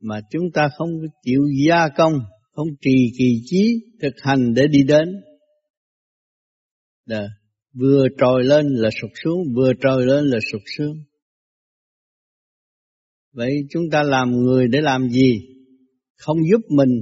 Mà 0.00 0.20
chúng 0.30 0.50
ta 0.54 0.68
không 0.78 0.90
chịu 1.22 1.40
gia 1.66 1.88
công 1.96 2.12
không 2.52 2.68
trì 2.80 3.12
kỳ 3.18 3.40
trí 3.44 3.80
thực 4.02 4.14
hành 4.22 4.54
để 4.54 4.66
đi 4.70 4.82
đến. 4.82 5.08
Đó. 7.06 7.26
Vừa 7.72 8.06
trồi 8.18 8.44
lên 8.44 8.66
là 8.66 8.90
sụt 9.00 9.10
xuống, 9.24 9.38
vừa 9.56 9.72
trồi 9.80 10.06
lên 10.06 10.24
là 10.24 10.38
sụt 10.52 10.62
xuống. 10.76 10.96
Vậy 13.34 13.52
chúng 13.70 13.82
ta 13.92 14.02
làm 14.02 14.30
người 14.30 14.68
để 14.68 14.80
làm 14.80 15.08
gì? 15.08 15.40
Không 16.16 16.38
giúp 16.52 16.60
mình, 16.68 17.00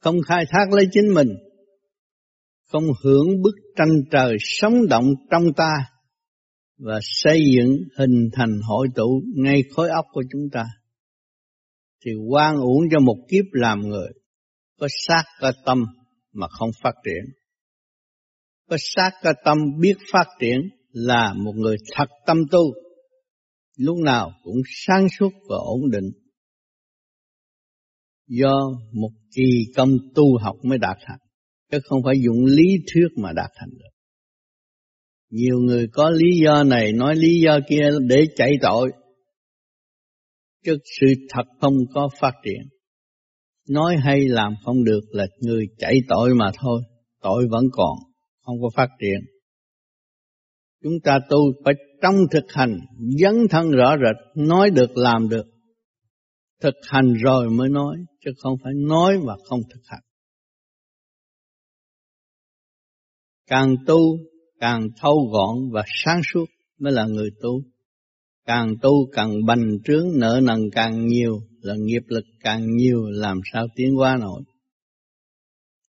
không 0.00 0.16
khai 0.26 0.44
thác 0.50 0.72
lấy 0.72 0.84
chính 0.92 1.14
mình, 1.14 1.28
không 2.68 2.84
hưởng 3.02 3.42
bức 3.42 3.54
tranh 3.76 4.02
trời 4.10 4.36
sống 4.40 4.86
động 4.90 5.06
trong 5.30 5.42
ta 5.56 5.72
và 6.78 6.98
xây 7.02 7.44
dựng 7.56 7.76
hình 7.96 8.30
thành 8.32 8.60
hội 8.68 8.88
tụ 8.94 9.22
ngay 9.36 9.62
khối 9.70 9.88
óc 9.90 10.04
của 10.12 10.22
chúng 10.32 10.48
ta 10.52 10.64
thì 12.04 12.10
quan 12.28 12.56
uổng 12.56 12.82
cho 12.90 13.00
một 13.00 13.16
kiếp 13.28 13.44
làm 13.52 13.80
người 13.80 14.08
có 14.80 14.88
xác 15.06 15.22
có 15.40 15.52
tâm 15.66 15.84
mà 16.32 16.48
không 16.48 16.70
phát 16.82 16.94
triển. 17.04 17.34
có 18.68 18.76
sát 18.80 19.10
có 19.22 19.32
tâm 19.44 19.58
biết 19.80 19.94
phát 20.12 20.26
triển 20.40 20.60
là 20.92 21.34
một 21.36 21.52
người 21.56 21.76
thật 21.94 22.08
tâm 22.26 22.38
tu 22.50 22.60
lúc 23.78 23.96
nào 24.04 24.32
cũng 24.42 24.56
sáng 24.66 25.06
suốt 25.18 25.30
và 25.48 25.56
ổn 25.56 25.90
định. 25.90 26.10
Do 28.26 28.70
một 28.92 29.10
kỳ 29.34 29.64
công 29.76 29.90
tu 30.14 30.38
học 30.38 30.56
mới 30.62 30.78
đạt 30.78 30.96
thành, 31.06 31.18
chứ 31.70 31.78
không 31.84 32.00
phải 32.04 32.14
dùng 32.24 32.44
lý 32.44 32.66
thuyết 32.92 33.08
mà 33.16 33.32
đạt 33.32 33.50
thành 33.56 33.70
được. 33.70 33.90
Nhiều 35.30 35.58
người 35.58 35.88
có 35.92 36.10
lý 36.10 36.40
do 36.44 36.64
này 36.64 36.92
nói 36.92 37.16
lý 37.16 37.40
do 37.40 37.58
kia 37.68 37.90
để 38.08 38.26
chạy 38.36 38.52
tội, 38.60 38.92
chứ 40.64 40.78
sự 41.00 41.06
thật 41.28 41.44
không 41.60 41.74
có 41.94 42.08
phát 42.20 42.32
triển. 42.44 42.68
Nói 43.68 43.96
hay 44.04 44.20
làm 44.28 44.54
không 44.64 44.84
được 44.84 45.00
là 45.10 45.26
người 45.40 45.66
chạy 45.78 45.94
tội 46.08 46.34
mà 46.34 46.50
thôi, 46.62 46.82
tội 47.22 47.48
vẫn 47.50 47.64
còn, 47.72 47.96
không 48.40 48.56
có 48.62 48.68
phát 48.76 48.88
triển. 49.00 49.20
Chúng 50.82 51.00
ta 51.04 51.18
tu 51.28 51.38
phải 51.64 51.74
trong 52.02 52.14
thực 52.30 52.44
hành, 52.48 52.78
dấn 53.20 53.34
thân 53.50 53.70
rõ 53.70 53.96
rệt, 53.96 54.46
nói 54.46 54.70
được, 54.70 54.96
làm 54.96 55.28
được. 55.28 55.46
Thực 56.62 56.74
hành 56.82 57.14
rồi 57.24 57.50
mới 57.50 57.68
nói, 57.68 57.96
chứ 58.24 58.30
không 58.38 58.54
phải 58.64 58.72
nói 58.76 59.18
mà 59.26 59.34
không 59.44 59.60
thực 59.74 59.80
hành. 59.84 60.02
Càng 63.46 63.76
tu, 63.86 63.98
càng 64.60 64.88
thâu 65.00 65.30
gọn 65.32 65.70
và 65.72 65.84
sáng 66.04 66.20
suốt 66.32 66.44
mới 66.78 66.92
là 66.92 67.06
người 67.06 67.30
tu. 67.42 67.62
Càng 68.44 68.74
tu, 68.82 69.10
càng 69.12 69.46
bành 69.46 69.78
trướng, 69.84 70.06
nợ 70.14 70.40
nần 70.42 70.60
càng 70.72 71.06
nhiều, 71.06 71.40
là 71.60 71.74
nghiệp 71.78 72.02
lực 72.06 72.24
càng 72.40 72.76
nhiều, 72.76 73.04
làm 73.10 73.40
sao 73.52 73.66
tiến 73.76 73.98
qua 73.98 74.16
nổi? 74.16 74.42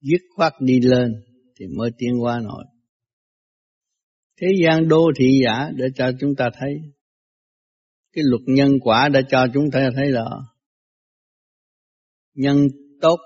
Dứt 0.01 0.21
khoát 0.37 0.53
đi 0.61 0.81
lên 0.81 1.13
thì 1.59 1.67
mới 1.77 1.91
tiến 1.99 2.23
qua 2.23 2.41
nổi 2.41 2.65
thế 4.41 4.49
gian 4.63 4.89
đô 4.89 5.11
thị 5.17 5.41
giả 5.45 5.71
để 5.77 5.87
cho 5.95 6.11
chúng 6.21 6.35
ta 6.35 6.51
thấy. 6.59 6.73
Cái 8.13 8.25
luật 8.27 8.43
nhân 8.47 8.79
quả 8.81 9.09
đã 9.09 9.21
cho 9.29 9.47
chúng 9.55 9.71
ta 9.73 9.91
thấy 9.97 10.11
là 10.11 10.25
nhân 12.35 12.67
tốt 13.01 13.17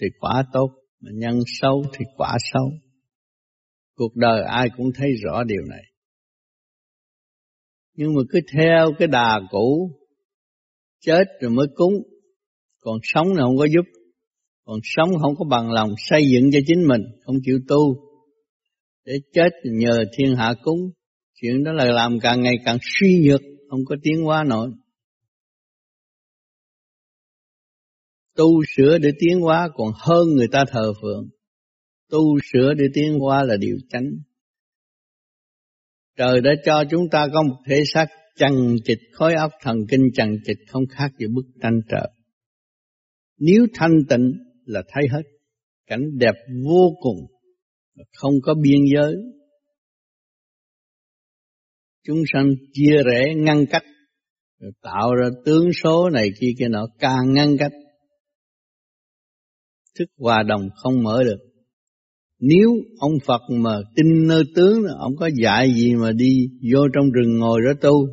thì 0.00 0.06
quả 0.20 0.44
tốt, 0.52 0.70
mà 1.00 1.10
nhân 1.14 1.40
xấu 1.46 1.84
thì 1.92 2.04
quả 2.16 2.36
xấu. 2.52 2.72
Cuộc 3.94 4.16
đời 4.16 4.42
ai 4.48 4.68
cũng 4.76 4.86
thấy 4.94 5.08
rõ 5.24 5.44
điều 5.44 5.62
này. 5.70 5.82
Nhưng 7.94 8.14
mà 8.14 8.22
cứ 8.30 8.40
theo 8.52 8.92
cái 8.98 9.08
đà 9.08 9.40
cũ, 9.50 9.90
chết 11.00 11.24
rồi 11.40 11.50
mới 11.50 11.66
cúng. 11.74 11.92
Còn 12.80 12.98
sống 13.02 13.28
là 13.34 13.42
không 13.42 13.58
có 13.58 13.66
giúp. 13.66 14.00
Còn 14.64 14.78
sống 14.82 15.08
không 15.22 15.34
có 15.38 15.44
bằng 15.50 15.72
lòng 15.72 15.90
xây 15.98 16.22
dựng 16.32 16.50
cho 16.52 16.58
chính 16.66 16.88
mình, 16.88 17.02
không 17.24 17.36
chịu 17.44 17.58
tu 17.68 18.05
để 19.06 19.14
chết 19.32 19.50
nhờ 19.64 20.04
thiên 20.16 20.36
hạ 20.36 20.54
cúng. 20.62 20.90
Chuyện 21.40 21.64
đó 21.64 21.72
là 21.72 21.84
làm 21.84 22.20
càng 22.20 22.42
ngày 22.42 22.54
càng 22.64 22.78
suy 22.82 23.20
nhược, 23.24 23.40
không 23.70 23.80
có 23.84 23.96
tiến 24.02 24.22
hóa 24.24 24.44
nổi. 24.44 24.70
Tu 28.36 28.62
sửa 28.76 28.98
để 28.98 29.10
tiến 29.18 29.40
hóa 29.40 29.68
còn 29.74 29.92
hơn 29.94 30.28
người 30.36 30.48
ta 30.52 30.64
thờ 30.68 30.92
phượng. 31.02 31.28
Tu 32.10 32.38
sửa 32.52 32.74
để 32.74 32.84
tiến 32.94 33.18
hóa 33.18 33.44
là 33.44 33.56
điều 33.56 33.76
chánh. 33.88 34.10
Trời 36.16 36.40
đã 36.40 36.50
cho 36.64 36.84
chúng 36.90 37.08
ta 37.10 37.28
có 37.32 37.42
một 37.42 37.56
thể 37.66 37.82
xác 37.94 38.06
chằng 38.36 38.76
chịch 38.84 39.00
khối 39.12 39.34
óc 39.34 39.52
thần 39.62 39.76
kinh 39.90 40.08
chằng 40.14 40.36
chịch 40.44 40.58
không 40.68 40.82
khác 40.90 41.12
gì 41.18 41.26
bức 41.26 41.44
tranh 41.62 41.80
trời 41.88 42.08
nếu 43.38 43.66
thanh 43.74 44.04
tịnh 44.08 44.32
là 44.64 44.82
thấy 44.88 45.04
hết, 45.10 45.22
cảnh 45.86 46.18
đẹp 46.18 46.34
vô 46.64 46.96
cùng 47.00 47.16
không 48.12 48.32
có 48.42 48.54
biên 48.54 48.80
giới. 48.94 49.14
Chúng 52.06 52.22
sanh 52.32 52.54
chia 52.72 52.96
rẽ 53.06 53.34
ngăn 53.34 53.64
cách 53.70 53.84
tạo 54.82 55.14
ra 55.14 55.28
tướng 55.44 55.70
số 55.82 56.10
này 56.10 56.30
kia 56.40 56.52
kia 56.58 56.68
nọ 56.68 56.86
càng 56.98 57.32
ngăn 57.32 57.56
cách. 57.58 57.72
Thức 59.98 60.08
hòa 60.18 60.42
đồng 60.42 60.68
không 60.76 61.02
mở 61.02 61.24
được. 61.24 61.38
Nếu 62.40 62.70
ông 62.98 63.12
Phật 63.24 63.40
mà 63.50 63.78
tin 63.96 64.26
nơi 64.28 64.42
tướng, 64.54 64.84
ông 64.98 65.12
có 65.16 65.30
dạy 65.42 65.72
gì 65.74 65.94
mà 65.94 66.12
đi 66.12 66.48
vô 66.72 66.80
trong 66.94 67.10
rừng 67.10 67.38
ngồi 67.38 67.60
đó 67.66 67.72
tu? 67.80 68.06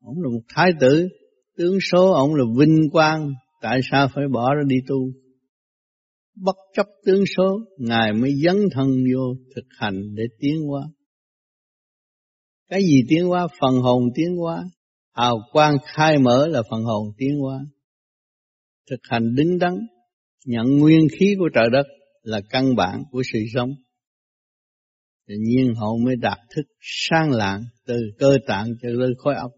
Ông 0.00 0.22
là 0.22 0.28
một 0.28 0.42
thái 0.48 0.72
tử, 0.80 1.08
tướng 1.56 1.78
số 1.92 2.12
ông 2.12 2.34
là 2.34 2.44
vinh 2.58 2.88
quang, 2.92 3.32
tại 3.62 3.80
sao 3.90 4.08
phải 4.14 4.24
bỏ 4.32 4.54
ra 4.54 4.62
đi 4.66 4.76
tu? 4.88 4.96
Bất 6.34 6.56
chấp 6.74 6.86
tướng 7.04 7.24
số, 7.36 7.58
ngài 7.78 8.12
mới 8.12 8.30
dấn 8.44 8.56
thân 8.72 8.86
vô 8.86 9.34
thực 9.56 9.64
hành 9.78 10.14
để 10.14 10.24
tiến 10.38 10.62
hóa. 10.68 10.82
Cái 12.68 12.82
gì 12.82 13.04
tiến 13.08 13.26
hóa? 13.26 13.46
Phần 13.60 13.74
hồn 13.74 14.02
tiến 14.14 14.36
hóa. 14.36 14.64
Hào 15.14 15.38
quang 15.52 15.76
khai 15.84 16.18
mở 16.18 16.46
là 16.46 16.62
phần 16.70 16.82
hồn 16.84 17.06
tiến 17.18 17.38
hóa. 17.40 17.58
Thực 18.90 19.00
hành 19.02 19.34
đứng 19.34 19.58
đắn 19.58 19.74
nhận 20.44 20.78
nguyên 20.78 21.06
khí 21.18 21.34
của 21.38 21.48
trời 21.54 21.68
đất 21.72 21.86
là 22.22 22.40
căn 22.50 22.76
bản 22.76 23.02
của 23.10 23.22
sự 23.32 23.38
sống. 23.54 23.70
Tự 25.28 25.34
nhiên 25.38 25.74
hậu 25.74 25.98
mới 26.04 26.16
đạt 26.16 26.38
thức 26.56 26.62
sang 26.80 27.30
lạng 27.30 27.62
từ 27.86 27.96
cơ 28.18 28.38
tạng 28.46 28.66
cho 28.82 28.88
lên 28.88 29.10
khối 29.18 29.34
óc. 29.34 29.50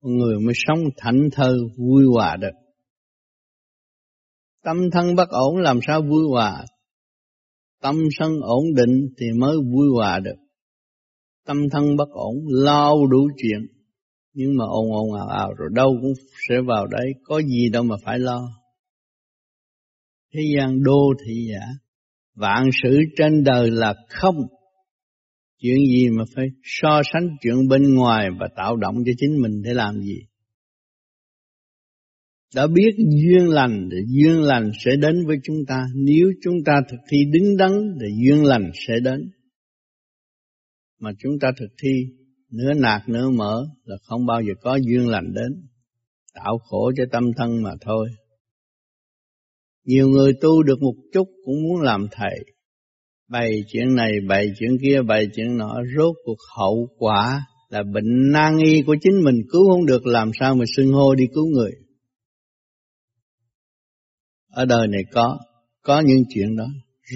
Con 0.00 0.16
người 0.16 0.40
mới 0.40 0.54
sống 0.56 0.78
thảnh 0.96 1.28
thơ 1.32 1.56
vui 1.78 2.04
hòa 2.14 2.36
được 2.36 2.61
tâm 4.64 4.76
thân 4.92 5.14
bất 5.14 5.28
ổn 5.28 5.56
làm 5.56 5.78
sao 5.86 6.02
vui 6.02 6.24
hòa? 6.30 6.64
Tâm 7.82 7.96
sân 8.18 8.32
ổn 8.40 8.64
định 8.74 9.08
thì 9.18 9.26
mới 9.38 9.56
vui 9.56 9.88
hòa 9.94 10.20
được. 10.20 10.36
Tâm 11.46 11.56
thân 11.72 11.96
bất 11.96 12.08
ổn, 12.10 12.34
lo 12.48 12.92
đủ 13.10 13.28
chuyện. 13.36 13.66
Nhưng 14.34 14.56
mà 14.58 14.64
ồn 14.64 14.92
ồn 14.92 15.14
ào 15.14 15.28
ào 15.28 15.52
rồi 15.58 15.68
đâu 15.72 15.98
cũng 16.02 16.12
sẽ 16.48 16.54
vào 16.66 16.86
đấy, 16.86 17.12
có 17.24 17.42
gì 17.42 17.68
đâu 17.72 17.82
mà 17.82 17.96
phải 18.04 18.18
lo. 18.18 18.40
Thế 20.34 20.40
gian 20.56 20.82
đô 20.82 21.12
thị 21.26 21.48
giả, 21.52 21.66
vạn 22.34 22.64
sự 22.82 22.98
trên 23.16 23.44
đời 23.44 23.70
là 23.70 23.94
không. 24.08 24.36
Chuyện 25.58 25.76
gì 25.76 26.08
mà 26.08 26.24
phải 26.36 26.46
so 26.62 27.02
sánh 27.12 27.28
chuyện 27.40 27.68
bên 27.68 27.94
ngoài 27.94 28.28
và 28.40 28.48
tạo 28.56 28.76
động 28.76 28.94
cho 29.06 29.12
chính 29.16 29.42
mình 29.42 29.62
để 29.62 29.74
làm 29.74 30.00
gì? 30.00 30.18
Đã 32.54 32.66
biết 32.66 32.90
duyên 32.96 33.48
lành 33.48 33.88
thì 33.92 33.98
duyên 34.06 34.42
lành 34.42 34.70
sẽ 34.84 34.96
đến 34.96 35.26
với 35.26 35.36
chúng 35.42 35.56
ta. 35.68 35.84
Nếu 35.94 36.32
chúng 36.42 36.56
ta 36.64 36.72
thực 36.90 36.96
thi 37.08 37.18
đứng 37.32 37.56
đắn 37.56 37.70
thì 38.00 38.06
duyên 38.24 38.44
lành 38.44 38.70
sẽ 38.86 38.94
đến. 39.04 39.30
Mà 41.00 41.10
chúng 41.18 41.32
ta 41.40 41.48
thực 41.58 41.70
thi 41.82 41.90
nửa 42.50 42.72
nạt 42.74 43.08
nửa 43.08 43.30
mở 43.30 43.64
là 43.84 43.96
không 44.02 44.26
bao 44.26 44.40
giờ 44.42 44.52
có 44.62 44.76
duyên 44.76 45.08
lành 45.08 45.32
đến. 45.34 45.68
Tạo 46.34 46.58
khổ 46.58 46.92
cho 46.96 47.04
tâm 47.12 47.24
thân 47.36 47.62
mà 47.62 47.70
thôi. 47.80 48.08
Nhiều 49.84 50.08
người 50.08 50.32
tu 50.40 50.62
được 50.62 50.82
một 50.82 50.94
chút 51.12 51.28
cũng 51.44 51.62
muốn 51.62 51.80
làm 51.80 52.06
thầy. 52.10 52.38
Bày 53.28 53.64
chuyện 53.68 53.94
này, 53.94 54.12
bày 54.28 54.52
chuyện 54.58 54.70
kia, 54.82 55.02
bày 55.02 55.28
chuyện 55.36 55.56
nọ, 55.56 55.74
rốt 55.96 56.16
cuộc 56.24 56.38
hậu 56.58 56.88
quả 56.98 57.46
là 57.68 57.82
bệnh 57.82 58.32
nan 58.32 58.58
y 58.64 58.82
của 58.82 58.96
chính 59.00 59.24
mình. 59.24 59.36
Cứu 59.52 59.70
không 59.70 59.86
được 59.86 60.06
làm 60.06 60.30
sao 60.40 60.54
mà 60.54 60.64
xưng 60.76 60.92
hô 60.92 61.14
đi 61.14 61.24
cứu 61.34 61.46
người. 61.46 61.72
Ở 64.52 64.64
đời 64.64 64.88
này 64.88 65.02
có, 65.12 65.38
có 65.82 66.02
những 66.06 66.22
chuyện 66.34 66.56
đó, 66.56 66.66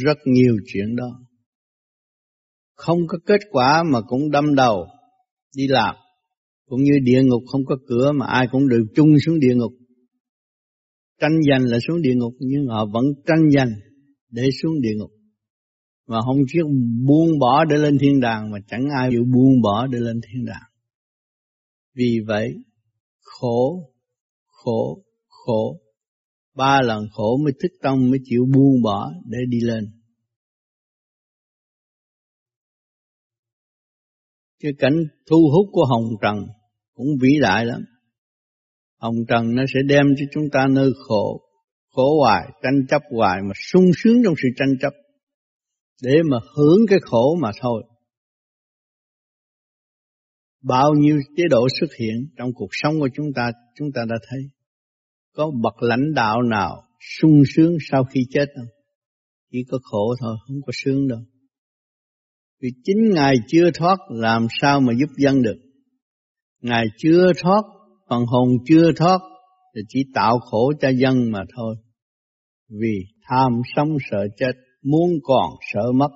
rất 0.04 0.18
nhiều 0.24 0.56
chuyện 0.66 0.96
đó. 0.96 1.20
Không 2.74 2.98
có 3.08 3.18
kết 3.26 3.40
quả 3.50 3.82
mà 3.92 4.00
cũng 4.00 4.30
đâm 4.30 4.54
đầu 4.54 4.86
đi 5.56 5.66
làm. 5.68 5.94
Cũng 6.66 6.82
như 6.82 6.92
địa 7.02 7.22
ngục 7.24 7.42
không 7.52 7.64
có 7.66 7.76
cửa 7.88 8.12
mà 8.12 8.26
ai 8.26 8.46
cũng 8.52 8.68
được 8.68 8.84
chung 8.94 9.08
xuống 9.26 9.38
địa 9.40 9.54
ngục 9.54 9.72
tranh 11.20 11.42
giành 11.50 11.64
là 11.64 11.78
xuống 11.88 12.02
địa 12.02 12.14
ngục 12.14 12.32
nhưng 12.38 12.66
họ 12.66 12.86
vẫn 12.86 13.04
tranh 13.26 13.50
giành 13.50 13.72
để 14.30 14.48
xuống 14.62 14.80
địa 14.80 14.94
ngục 14.96 15.10
mà 16.06 16.20
không 16.26 16.38
chịu 16.52 16.66
buông 17.06 17.38
bỏ 17.38 17.64
để 17.64 17.76
lên 17.76 17.98
thiên 18.00 18.20
đàng 18.20 18.50
mà 18.50 18.58
chẳng 18.68 18.84
ai 18.98 19.08
chịu 19.10 19.24
buông 19.34 19.60
bỏ 19.62 19.86
để 19.86 19.98
lên 19.98 20.20
thiên 20.20 20.44
đàng 20.44 20.70
vì 21.94 22.18
vậy 22.26 22.54
khổ 23.20 23.92
khổ 24.46 25.02
khổ 25.26 25.80
ba 26.56 26.80
lần 26.82 27.08
khổ 27.12 27.36
mới 27.44 27.52
thức 27.62 27.72
tâm 27.82 28.10
mới 28.10 28.18
chịu 28.24 28.46
buông 28.54 28.82
bỏ 28.82 29.12
để 29.24 29.38
đi 29.48 29.60
lên 29.60 29.84
cái 34.60 34.72
cảnh 34.78 34.96
thu 35.30 35.36
hút 35.52 35.68
của 35.72 35.84
hồng 35.84 36.04
trần 36.22 36.46
cũng 36.94 37.06
vĩ 37.20 37.38
đại 37.40 37.66
lắm 37.66 37.84
Hồng 39.00 39.16
trần 39.28 39.54
nó 39.54 39.62
sẽ 39.74 39.80
đem 39.88 40.06
cho 40.18 40.24
chúng 40.32 40.44
ta 40.52 40.66
nơi 40.70 40.92
khổ, 41.08 41.40
khổ 41.90 42.20
hoài, 42.20 42.48
tranh 42.62 42.86
chấp 42.88 43.02
hoài 43.10 43.42
mà 43.42 43.52
sung 43.72 43.84
sướng 43.96 44.22
trong 44.24 44.34
sự 44.42 44.48
tranh 44.56 44.74
chấp 44.80 44.92
để 46.02 46.14
mà 46.30 46.36
hưởng 46.56 46.86
cái 46.88 46.98
khổ 47.02 47.36
mà 47.42 47.50
thôi. 47.60 47.82
Bao 50.62 50.92
nhiêu 50.98 51.16
chế 51.36 51.42
độ 51.50 51.66
xuất 51.80 51.86
hiện 52.00 52.28
trong 52.38 52.50
cuộc 52.54 52.68
sống 52.70 53.00
của 53.00 53.08
chúng 53.14 53.26
ta, 53.34 53.50
chúng 53.74 53.88
ta 53.94 54.02
đã 54.08 54.16
thấy. 54.30 54.40
Có 55.36 55.50
bậc 55.62 55.82
lãnh 55.82 56.14
đạo 56.14 56.42
nào 56.42 56.82
sung 57.20 57.42
sướng 57.54 57.76
sau 57.90 58.04
khi 58.04 58.20
chết 58.30 58.46
không? 58.56 58.66
Chỉ 59.52 59.58
có 59.70 59.78
khổ 59.82 60.14
thôi, 60.20 60.36
không 60.46 60.56
có 60.66 60.72
sướng 60.84 61.08
đâu. 61.08 61.18
Vì 62.62 62.68
chính 62.84 63.10
Ngài 63.14 63.36
chưa 63.48 63.70
thoát 63.74 63.98
làm 64.08 64.46
sao 64.60 64.80
mà 64.80 64.92
giúp 65.00 65.10
dân 65.16 65.42
được. 65.42 65.56
Ngài 66.62 66.84
chưa 66.98 67.32
thoát, 67.42 67.62
phần 68.10 68.26
hồn 68.26 68.48
chưa 68.66 68.92
thoát 68.96 69.18
thì 69.74 69.80
chỉ 69.88 70.00
tạo 70.14 70.38
khổ 70.38 70.72
cho 70.80 70.88
dân 70.88 71.30
mà 71.30 71.40
thôi. 71.56 71.76
Vì 72.80 73.04
tham 73.28 73.52
sống 73.76 73.96
sợ 74.10 74.26
chết, 74.36 74.52
muốn 74.82 75.10
còn 75.22 75.50
sợ 75.72 75.92
mất. 75.94 76.10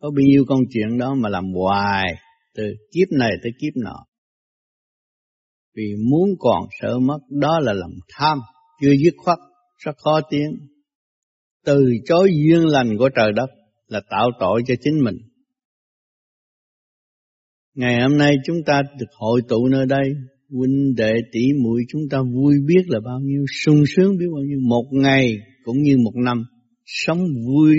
Có 0.00 0.10
bao 0.10 0.24
nhiêu 0.28 0.44
công 0.48 0.60
chuyện 0.70 0.98
đó 0.98 1.14
mà 1.14 1.28
làm 1.28 1.44
hoài, 1.52 2.14
từ 2.54 2.64
kiếp 2.94 3.08
này 3.18 3.30
tới 3.42 3.52
kiếp 3.60 3.72
nọ. 3.76 4.07
Vì 5.78 5.94
muốn 6.10 6.28
còn 6.38 6.62
sợ 6.80 6.98
mất 6.98 7.18
đó 7.30 7.60
là 7.62 7.72
lòng 7.72 7.94
tham, 8.08 8.38
chưa 8.82 8.92
dứt 9.04 9.14
khoát, 9.16 9.38
rất 9.78 9.92
khó 9.96 10.20
tiến. 10.30 10.58
Từ 11.64 11.80
chối 12.04 12.30
duyên 12.32 12.66
lành 12.66 12.98
của 12.98 13.08
trời 13.16 13.32
đất 13.32 13.46
là 13.86 14.00
tạo 14.10 14.30
tội 14.40 14.62
cho 14.66 14.74
chính 14.80 15.04
mình. 15.04 15.16
Ngày 17.74 18.02
hôm 18.02 18.18
nay 18.18 18.34
chúng 18.44 18.56
ta 18.66 18.82
được 18.98 19.06
hội 19.18 19.42
tụ 19.48 19.68
nơi 19.68 19.86
đây, 19.86 20.04
huynh 20.50 20.94
đệ 20.96 21.12
tỷ 21.32 21.40
muội 21.62 21.82
chúng 21.88 22.02
ta 22.10 22.18
vui 22.34 22.54
biết 22.66 22.82
là 22.86 23.00
bao 23.04 23.20
nhiêu, 23.20 23.44
sung 23.64 23.82
sướng 23.96 24.16
biết 24.18 24.26
bao 24.34 24.42
nhiêu, 24.42 24.58
một 24.68 24.84
ngày 24.92 25.36
cũng 25.64 25.82
như 25.82 25.96
một 26.04 26.16
năm, 26.24 26.44
sống 26.84 27.26
vui. 27.46 27.76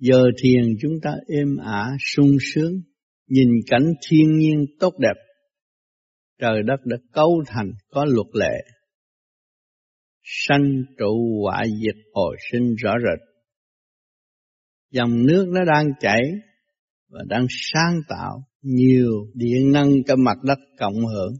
Giờ 0.00 0.24
thiền 0.42 0.62
chúng 0.80 0.92
ta 1.02 1.10
êm 1.38 1.56
ả, 1.56 1.96
sung 2.14 2.36
sướng, 2.40 2.72
nhìn 3.28 3.48
cảnh 3.66 3.92
thiên 4.08 4.36
nhiên 4.36 4.66
tốt 4.80 4.94
đẹp. 4.98 5.14
Trời 6.38 6.62
đất 6.62 6.80
đã 6.84 6.96
cấu 7.12 7.42
thành 7.46 7.72
có 7.90 8.04
luật 8.04 8.26
lệ. 8.32 8.64
Sanh 10.22 10.82
trụ 10.98 11.42
họa 11.42 11.64
diệt 11.66 11.96
hồi 12.14 12.36
sinh 12.52 12.74
rõ 12.74 12.92
rệt. 12.98 13.28
Dòng 14.90 15.26
nước 15.26 15.46
nó 15.48 15.64
đang 15.64 15.86
chảy 16.00 16.22
và 17.08 17.20
đang 17.26 17.46
sáng 17.50 18.00
tạo 18.08 18.42
nhiều 18.62 19.10
điện 19.34 19.72
năng 19.72 19.90
cho 20.06 20.16
mặt 20.16 20.36
đất 20.42 20.58
cộng 20.78 21.06
hưởng. 21.06 21.32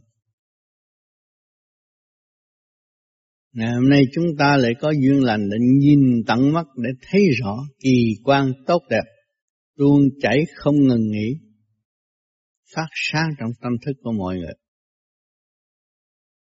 Ngày 3.51 3.73
hôm 3.73 3.89
nay 3.89 4.03
chúng 4.13 4.25
ta 4.39 4.57
lại 4.57 4.71
có 4.81 4.91
duyên 4.91 5.23
lành 5.23 5.49
để 5.49 5.57
nhìn 5.79 5.99
tận 6.27 6.53
mắt 6.53 6.65
để 6.77 6.89
thấy 7.01 7.21
rõ 7.41 7.57
kỳ 7.79 8.15
quan 8.23 8.51
tốt 8.67 8.81
đẹp, 8.89 9.03
tuôn 9.77 10.01
chảy 10.21 10.37
không 10.55 10.75
ngừng 10.87 11.11
nghỉ, 11.11 11.35
phát 12.75 12.87
sáng 12.93 13.29
trong 13.39 13.49
tâm 13.61 13.71
thức 13.85 13.93
của 14.03 14.11
mọi 14.11 14.35
người. 14.35 14.53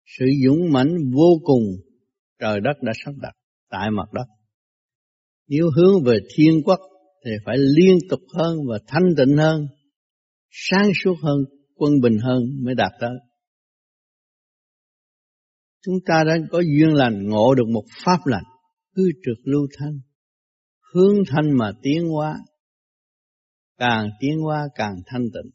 Sự 0.07 0.25
dũng 0.47 0.73
mãnh 0.73 0.97
vô 1.15 1.41
cùng 1.45 1.63
trời 2.39 2.61
đất 2.61 2.83
đã 2.83 2.93
sắp 3.05 3.13
đặt 3.23 3.33
tại 3.71 3.91
mặt 3.91 4.13
đất. 4.13 4.27
Nếu 5.49 5.71
hướng 5.77 6.05
về 6.05 6.19
thiên 6.37 6.63
quốc 6.65 6.81
thì 7.25 7.31
phải 7.47 7.57
liên 7.59 7.99
tục 8.11 8.21
hơn 8.39 8.57
và 8.69 8.79
thanh 8.87 9.15
tịnh 9.17 9.37
hơn, 9.37 9.67
sáng 10.51 10.93
suốt 11.05 11.15
hơn, 11.23 11.39
quân 11.75 11.93
bình 12.03 12.19
hơn 12.19 12.43
mới 12.65 12.75
đạt 12.75 12.93
tới. 13.01 13.15
Chúng 15.83 15.95
ta 16.07 16.25
đã 16.27 16.37
có 16.51 16.61
duyên 16.61 16.95
lành 16.95 17.29
ngộ 17.29 17.55
được 17.55 17.69
một 17.73 17.85
pháp 18.05 18.19
lành, 18.25 18.45
cứ 18.95 19.11
trượt 19.25 19.39
lưu 19.45 19.67
thanh, 19.79 20.01
hướng 20.95 21.17
thanh 21.27 21.53
mà 21.59 21.73
tiến 21.83 22.09
hóa, 22.09 22.39
càng 23.77 24.09
tiến 24.21 24.39
hóa 24.39 24.69
càng 24.75 24.95
thanh 25.07 25.23
tịnh. 25.23 25.51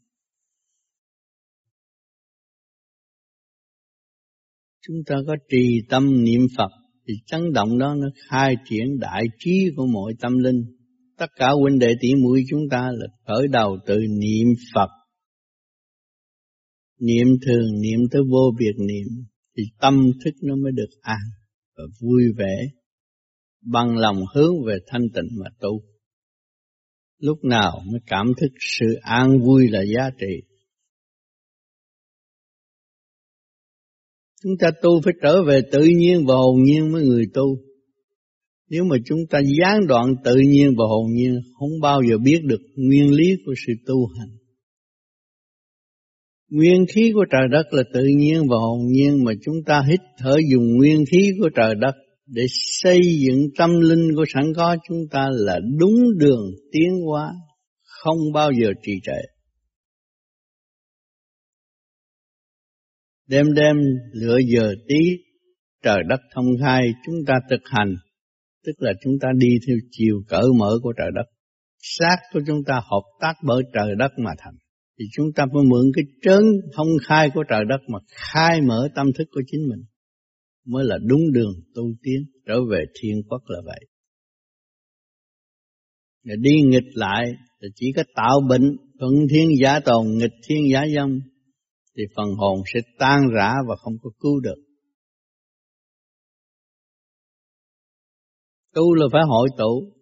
Chúng 4.86 4.96
ta 5.06 5.16
có 5.26 5.36
trì 5.48 5.80
tâm 5.88 6.24
niệm 6.24 6.46
Phật 6.56 6.70
thì 7.08 7.14
chấn 7.26 7.52
động 7.52 7.78
đó 7.78 7.94
nó 7.94 8.08
khai 8.28 8.54
triển 8.70 8.98
đại 8.98 9.24
trí 9.38 9.70
của 9.76 9.86
mọi 9.86 10.14
tâm 10.20 10.38
linh 10.38 10.62
tất 11.20 11.30
cả 11.36 11.50
huynh 11.50 11.78
đệ 11.78 11.94
tỷ 12.00 12.14
muội 12.14 12.44
chúng 12.50 12.68
ta 12.70 12.90
là 12.92 13.06
khởi 13.26 13.48
đầu 13.48 13.78
từ 13.86 13.96
niệm 13.96 14.46
Phật. 14.74 14.88
Niệm 17.00 17.26
thường, 17.46 17.80
niệm 17.80 18.00
tới 18.10 18.22
vô 18.30 18.54
biệt 18.58 18.72
niệm, 18.78 19.06
thì 19.56 19.62
tâm 19.80 19.94
thức 20.24 20.34
nó 20.42 20.56
mới 20.56 20.72
được 20.72 20.90
an 21.00 21.20
và 21.76 21.84
vui 22.00 22.22
vẻ, 22.36 22.56
bằng 23.62 23.96
lòng 23.96 24.16
hướng 24.34 24.64
về 24.66 24.78
thanh 24.86 25.02
tịnh 25.14 25.28
mà 25.44 25.50
tu. 25.60 25.82
Lúc 27.18 27.44
nào 27.44 27.82
mới 27.92 28.00
cảm 28.06 28.26
thức 28.40 28.50
sự 28.60 28.94
an 29.02 29.40
vui 29.46 29.68
là 29.68 29.82
giá 29.96 30.10
trị. 30.18 30.49
Chúng 34.42 34.52
ta 34.60 34.70
tu 34.82 35.00
phải 35.04 35.14
trở 35.22 35.42
về 35.42 35.60
tự 35.72 35.84
nhiên 35.96 36.26
và 36.26 36.34
hồn 36.34 36.62
nhiên 36.62 36.92
với 36.92 37.02
người 37.02 37.26
tu 37.34 37.56
nếu 38.70 38.84
mà 38.84 38.96
chúng 39.06 39.18
ta 39.30 39.40
gián 39.60 39.86
đoạn 39.86 40.06
tự 40.24 40.36
nhiên 40.36 40.74
và 40.78 40.84
hồn 40.88 41.06
nhiên, 41.12 41.40
không 41.58 41.80
bao 41.82 42.00
giờ 42.10 42.18
biết 42.18 42.40
được 42.44 42.60
nguyên 42.76 43.12
lý 43.12 43.36
của 43.46 43.52
sự 43.66 43.72
tu 43.86 44.06
hành. 44.18 44.28
Nguyên 46.50 46.84
khí 46.94 47.10
của 47.14 47.24
trời 47.32 47.48
đất 47.50 47.66
là 47.70 47.82
tự 47.94 48.04
nhiên 48.16 48.42
và 48.48 48.56
hồn 48.56 48.80
nhiên 48.90 49.24
mà 49.24 49.32
chúng 49.44 49.54
ta 49.66 49.82
hít 49.88 50.00
thở 50.18 50.36
dùng 50.52 50.76
nguyên 50.76 51.04
khí 51.10 51.30
của 51.40 51.48
trời 51.56 51.74
đất 51.74 51.94
để 52.26 52.42
xây 52.82 53.00
dựng 53.26 53.48
tâm 53.58 53.70
linh 53.80 54.16
của 54.16 54.24
sẵn 54.34 54.44
có 54.56 54.76
chúng 54.88 55.02
ta 55.10 55.28
là 55.32 55.58
đúng 55.78 56.18
đường 56.18 56.50
tiến 56.72 56.90
hóa, 57.06 57.32
không 57.82 58.18
bao 58.34 58.50
giờ 58.62 58.72
trì 58.82 58.92
trệ. 59.02 59.39
Đêm 63.30 63.46
đêm 63.54 63.76
lựa 64.12 64.38
giờ 64.54 64.74
tí 64.88 64.98
trời 65.82 65.98
đất 66.08 66.20
thông 66.34 66.46
khai 66.60 66.82
chúng 67.06 67.14
ta 67.26 67.34
thực 67.50 67.60
hành 67.64 67.94
tức 68.66 68.72
là 68.78 68.92
chúng 69.02 69.12
ta 69.20 69.28
đi 69.38 69.48
theo 69.66 69.76
chiều 69.90 70.22
cỡ 70.28 70.42
mở 70.58 70.78
của 70.82 70.92
trời 70.98 71.10
đất. 71.14 71.24
Xác 71.78 72.16
của 72.32 72.40
chúng 72.46 72.64
ta 72.66 72.74
hợp 72.74 73.02
tác 73.20 73.32
bởi 73.42 73.62
trời 73.74 73.94
đất 73.98 74.12
mà 74.16 74.30
thành. 74.38 74.54
Thì 74.98 75.04
chúng 75.12 75.26
ta 75.36 75.44
phải 75.52 75.62
mượn 75.70 75.84
cái 75.94 76.04
trớn 76.22 76.42
thông 76.76 76.88
khai 77.06 77.30
của 77.34 77.44
trời 77.48 77.64
đất 77.68 77.80
mà 77.88 77.98
khai 78.14 78.60
mở 78.60 78.88
tâm 78.94 79.06
thức 79.18 79.28
của 79.30 79.42
chính 79.46 79.60
mình. 79.68 79.84
Mới 80.66 80.84
là 80.84 80.98
đúng 81.06 81.32
đường 81.32 81.52
tu 81.74 81.82
tiến 82.02 82.22
trở 82.46 82.64
về 82.70 82.84
thiên 83.00 83.22
quốc 83.28 83.42
là 83.46 83.58
vậy. 83.66 83.80
Để 86.24 86.34
đi 86.40 86.54
nghịch 86.64 86.94
lại 86.94 87.32
thì 87.62 87.68
chỉ 87.74 87.92
có 87.96 88.02
tạo 88.14 88.40
bệnh, 88.48 88.76
thuận 88.98 89.12
thiên 89.30 89.48
giả 89.60 89.80
tồn, 89.80 90.06
nghịch 90.18 90.34
thiên 90.48 90.70
giả 90.72 90.84
dâm. 90.94 91.20
Thì 91.96 92.02
phần 92.16 92.28
hồn 92.38 92.58
sẽ 92.74 92.80
tan 92.98 93.20
rã 93.34 93.52
và 93.68 93.76
không 93.76 93.94
có 94.02 94.10
cứu 94.20 94.40
được. 94.40 94.56
Tu 98.74 98.94
là 98.94 99.06
phải 99.12 99.22
hội 99.28 99.48
tụ, 99.58 99.92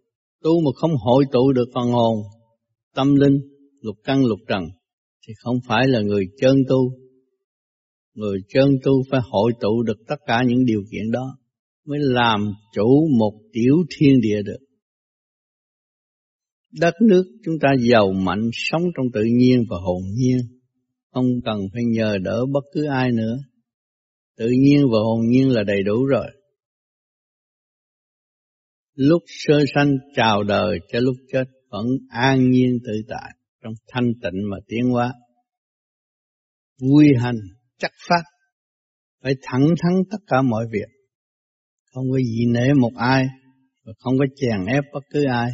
tu 0.43 0.61
mà 0.61 0.71
không 0.77 0.91
hội 0.97 1.25
tụ 1.33 1.53
được 1.53 1.69
phần 1.75 1.91
hồn, 1.91 2.17
tâm 2.95 3.15
linh, 3.15 3.39
lục 3.81 3.97
căn 4.05 4.25
lục 4.25 4.39
trần, 4.49 4.65
thì 5.27 5.35
không 5.39 5.57
phải 5.69 5.89
là 5.89 6.01
người 6.01 6.25
chân 6.41 6.57
tu. 6.69 6.93
Người 8.15 8.39
chân 8.49 8.71
tu 8.85 8.93
phải 9.11 9.21
hội 9.31 9.53
tụ 9.61 9.83
được 9.83 9.99
tất 10.09 10.17
cả 10.27 10.43
những 10.47 10.65
điều 10.65 10.83
kiện 10.93 11.11
đó, 11.11 11.39
mới 11.85 11.99
làm 12.03 12.53
chủ 12.75 13.09
một 13.19 13.33
tiểu 13.53 13.77
thiên 13.97 14.21
địa 14.21 14.43
được. 14.45 14.59
Đất 16.81 16.95
nước 17.09 17.25
chúng 17.45 17.55
ta 17.61 17.69
giàu 17.91 18.13
mạnh 18.13 18.51
sống 18.53 18.83
trong 18.97 19.07
tự 19.15 19.23
nhiên 19.39 19.65
và 19.71 19.77
hồn 19.81 20.03
nhiên, 20.15 20.39
không 21.13 21.27
cần 21.45 21.59
phải 21.73 21.83
nhờ 21.85 22.19
đỡ 22.19 22.47
bất 22.53 22.65
cứ 22.75 22.87
ai 22.87 23.13
nữa. 23.13 23.39
Tự 24.37 24.49
nhiên 24.51 24.83
và 24.93 24.99
hồn 24.99 25.21
nhiên 25.29 25.49
là 25.49 25.63
đầy 25.63 25.83
đủ 25.83 26.05
rồi 26.05 26.27
lúc 28.99 29.23
sơ 29.27 29.65
sanh 29.75 29.97
chào 30.15 30.43
đời 30.43 30.79
cho 30.93 31.01
lúc 31.01 31.17
chết 31.33 31.45
vẫn 31.71 31.87
an 32.09 32.51
nhiên 32.51 32.79
tự 32.87 32.93
tại 33.09 33.31
trong 33.63 33.73
thanh 33.89 34.13
tịnh 34.23 34.51
mà 34.51 34.57
tiến 34.69 34.91
hóa. 34.91 35.13
Vui 36.81 37.07
hành, 37.21 37.37
chắc 37.79 37.91
phát, 38.09 38.23
phải 39.23 39.35
thẳng 39.43 39.67
thắn 39.83 39.93
tất 40.11 40.19
cả 40.27 40.43
mọi 40.43 40.67
việc, 40.73 40.89
không 41.95 42.05
có 42.11 42.19
gì 42.19 42.47
nể 42.53 42.73
một 42.81 42.93
ai, 42.97 43.27
và 43.85 43.93
không 43.99 44.19
có 44.19 44.25
chèn 44.37 44.67
ép 44.67 44.85
bất 44.93 45.05
cứ 45.11 45.25
ai. 45.25 45.51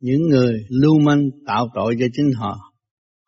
Những 0.00 0.22
người 0.30 0.66
lưu 0.68 0.98
manh 0.98 1.22
tạo 1.46 1.68
tội 1.74 1.94
cho 2.00 2.06
chính 2.12 2.30
họ, 2.36 2.71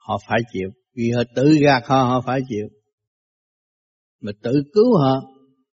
họ 0.08 0.18
phải 0.28 0.40
chịu, 0.52 0.70
vì 0.96 1.10
họ 1.10 1.22
tự 1.34 1.58
gạt 1.62 1.82
họ, 1.86 1.96
họ 1.96 2.22
phải 2.26 2.40
chịu. 2.48 2.68
Mà 4.20 4.32
tự 4.42 4.62
cứu 4.74 4.98
họ, 4.98 5.20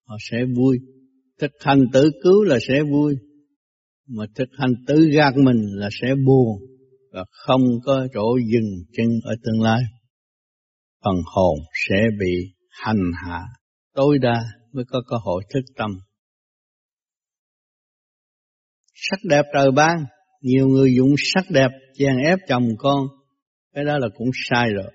họ 0.05 0.15
sẽ 0.31 0.37
vui. 0.55 0.79
Thực 1.39 1.51
hành 1.59 1.85
tự 1.93 2.11
cứu 2.23 2.43
là 2.43 2.57
sẽ 2.67 2.83
vui. 2.91 3.15
Mà 4.07 4.25
thực 4.35 4.49
hành 4.57 4.73
tự 4.87 5.09
gạt 5.13 5.33
mình 5.37 5.57
là 5.73 5.89
sẽ 6.01 6.07
buồn 6.25 6.59
và 7.13 7.25
không 7.31 7.61
có 7.83 8.07
chỗ 8.13 8.37
dừng 8.51 8.69
chân 8.97 9.07
ở 9.23 9.35
tương 9.43 9.61
lai. 9.61 9.81
Phần 11.03 11.15
hồn 11.25 11.59
sẽ 11.87 12.03
bị 12.19 12.53
hành 12.69 13.11
hạ. 13.25 13.41
Tối 13.93 14.17
đa 14.21 14.43
mới 14.73 14.85
có 14.87 15.01
cơ 15.09 15.17
hội 15.23 15.43
thức 15.53 15.61
tâm. 15.75 15.91
Sắc 18.93 19.19
đẹp 19.29 19.45
trời 19.53 19.71
ban. 19.71 20.05
Nhiều 20.41 20.67
người 20.67 20.93
dùng 20.97 21.15
sắc 21.17 21.45
đẹp 21.49 21.69
chèn 21.97 22.17
ép 22.25 22.39
chồng 22.47 22.67
con 22.77 23.07
cái 23.77 23.85
đó 23.85 23.97
là 23.97 24.07
cũng 24.15 24.29
sai 24.49 24.69
rồi 24.75 24.91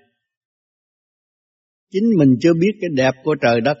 chính 1.91 2.03
mình 2.17 2.29
chưa 2.41 2.53
biết 2.53 2.71
cái 2.81 2.89
đẹp 2.95 3.11
của 3.23 3.35
trời 3.41 3.61
đất 3.61 3.77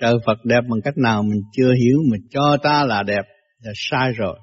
trời 0.00 0.14
Phật 0.26 0.44
đẹp 0.44 0.60
bằng 0.70 0.80
cách 0.84 0.94
nào 0.96 1.22
mình 1.22 1.42
chưa 1.52 1.72
hiểu, 1.74 1.98
mình 2.10 2.20
cho 2.30 2.56
ta 2.62 2.84
là 2.84 3.02
đẹp 3.02 3.22
là 3.58 3.72
sai 3.74 4.12
rồi. 4.16 4.38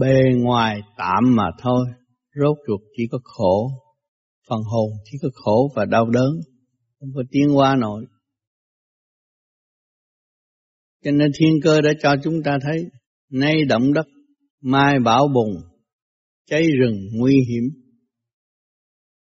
bề 0.00 0.22
ngoài 0.36 0.80
tạm 0.96 1.36
mà 1.36 1.50
thôi, 1.58 1.86
rốt 2.34 2.56
cuộc 2.66 2.80
chỉ 2.96 3.02
có 3.10 3.18
khổ, 3.24 3.70
phần 4.48 4.60
hồn 4.62 4.90
chỉ 5.04 5.18
có 5.22 5.28
khổ 5.34 5.72
và 5.76 5.84
đau 5.84 6.10
đớn, 6.10 6.30
không 7.00 7.08
có 7.14 7.22
tiến 7.30 7.56
qua 7.56 7.76
nổi. 7.76 8.06
Cho 11.04 11.10
nên 11.10 11.30
thiên 11.40 11.52
cơ 11.64 11.80
đã 11.80 11.90
cho 12.00 12.14
chúng 12.24 12.42
ta 12.44 12.58
thấy, 12.62 12.84
nay 13.30 13.64
động 13.64 13.92
đất, 13.92 14.06
mai 14.60 14.98
bão 15.04 15.28
bùng, 15.28 15.71
cháy 16.46 16.62
rừng 16.80 16.96
nguy 17.12 17.36
hiểm. 17.48 17.64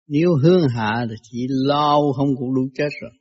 Nếu 0.08 0.30
hướng 0.44 0.62
hạ 0.76 1.06
thì 1.10 1.16
chỉ 1.22 1.48
lao 1.50 2.14
không 2.18 2.36
cũng 2.38 2.56
đủ 2.56 2.62
chết 2.76 2.90
rồi. 3.02 3.12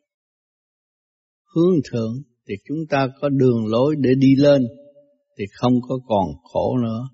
Hướng 1.55 1.75
thượng 1.93 2.13
thì 2.49 2.55
chúng 2.69 2.79
ta 2.91 3.09
có 3.21 3.29
đường 3.29 3.67
lối 3.67 3.95
để 3.99 4.11
đi 4.19 4.35
lên 4.37 4.63
thì 5.39 5.45
không 5.53 5.73
có 5.89 5.99
còn 6.09 6.27
khổ 6.43 6.79
nữa. 6.83 7.09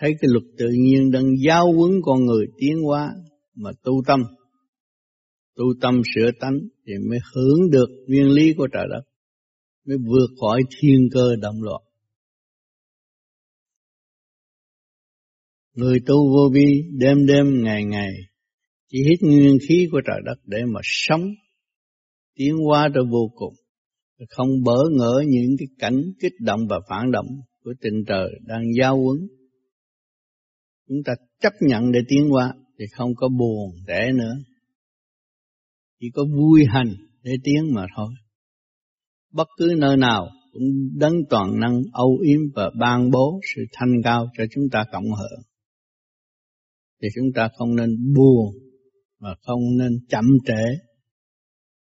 Thấy 0.00 0.10
cái 0.20 0.28
luật 0.32 0.44
tự 0.58 0.68
nhiên 0.68 1.10
đang 1.10 1.24
giáo 1.46 1.72
huấn 1.72 1.92
con 2.02 2.24
người 2.24 2.46
tiến 2.58 2.82
hóa 2.82 3.14
mà 3.54 3.70
tu 3.82 4.02
tâm. 4.06 4.20
Tu 5.56 5.64
tâm 5.80 6.02
sửa 6.14 6.30
tánh 6.40 6.58
thì 6.86 6.92
mới 7.08 7.18
hưởng 7.34 7.70
được 7.70 7.88
nguyên 8.06 8.28
lý 8.28 8.54
của 8.56 8.68
trời 8.72 8.86
đất, 8.90 9.02
mới 9.86 9.96
vượt 9.96 10.26
khỏi 10.40 10.62
thiên 10.80 11.08
cơ 11.12 11.36
động 11.40 11.62
loạn. 11.62 11.82
Người 15.74 16.00
tu 16.06 16.14
vô 16.14 16.50
vi 16.54 16.82
đêm 16.98 17.26
đêm, 17.26 17.62
ngày 17.62 17.84
ngày, 17.84 18.12
chỉ 18.88 18.98
hít 19.08 19.22
nguyên 19.22 19.58
khí 19.68 19.88
của 19.92 20.00
trời 20.06 20.20
đất 20.24 20.40
để 20.44 20.58
mà 20.64 20.80
sống, 20.82 21.22
tiến 22.34 22.56
hóa 22.56 22.88
ra 22.88 23.00
vô 23.10 23.30
cùng. 23.34 23.54
Không 24.28 24.48
bỡ 24.64 24.76
ngỡ 24.98 25.22
những 25.26 25.56
cái 25.58 25.66
cảnh 25.78 26.02
kích 26.20 26.32
động 26.40 26.60
và 26.68 26.76
phản 26.88 27.10
động 27.10 27.26
của 27.64 27.74
tình 27.80 28.04
trời 28.06 28.28
đang 28.46 28.62
giao 28.80 28.96
quấn 28.98 29.18
chúng 30.92 31.02
ta 31.04 31.12
chấp 31.40 31.52
nhận 31.60 31.92
để 31.92 32.00
tiến 32.08 32.28
hóa 32.28 32.54
thì 32.78 32.84
không 32.92 33.14
có 33.16 33.28
buồn 33.28 33.70
để 33.86 34.12
nữa. 34.14 34.34
Chỉ 36.00 36.06
có 36.14 36.24
vui 36.24 36.64
hành 36.68 36.94
để 37.22 37.32
tiến 37.44 37.74
mà 37.74 37.86
thôi. 37.96 38.08
Bất 39.32 39.48
cứ 39.58 39.74
nơi 39.78 39.96
nào 39.96 40.28
cũng 40.52 40.62
đấng 40.98 41.14
toàn 41.30 41.60
năng, 41.60 41.82
âu 41.92 42.18
yếm 42.22 42.40
và 42.54 42.70
ban 42.80 43.10
bố 43.10 43.40
sự 43.54 43.62
thanh 43.72 44.02
cao 44.04 44.28
cho 44.38 44.44
chúng 44.54 44.64
ta 44.72 44.84
cộng 44.92 45.04
hưởng 45.04 45.42
thì 47.02 47.08
chúng 47.14 47.32
ta 47.34 47.48
không 47.56 47.76
nên 47.76 48.14
buồn 48.14 48.54
và 49.18 49.36
không 49.42 49.60
nên 49.78 49.92
chậm 50.08 50.24
trễ. 50.46 50.86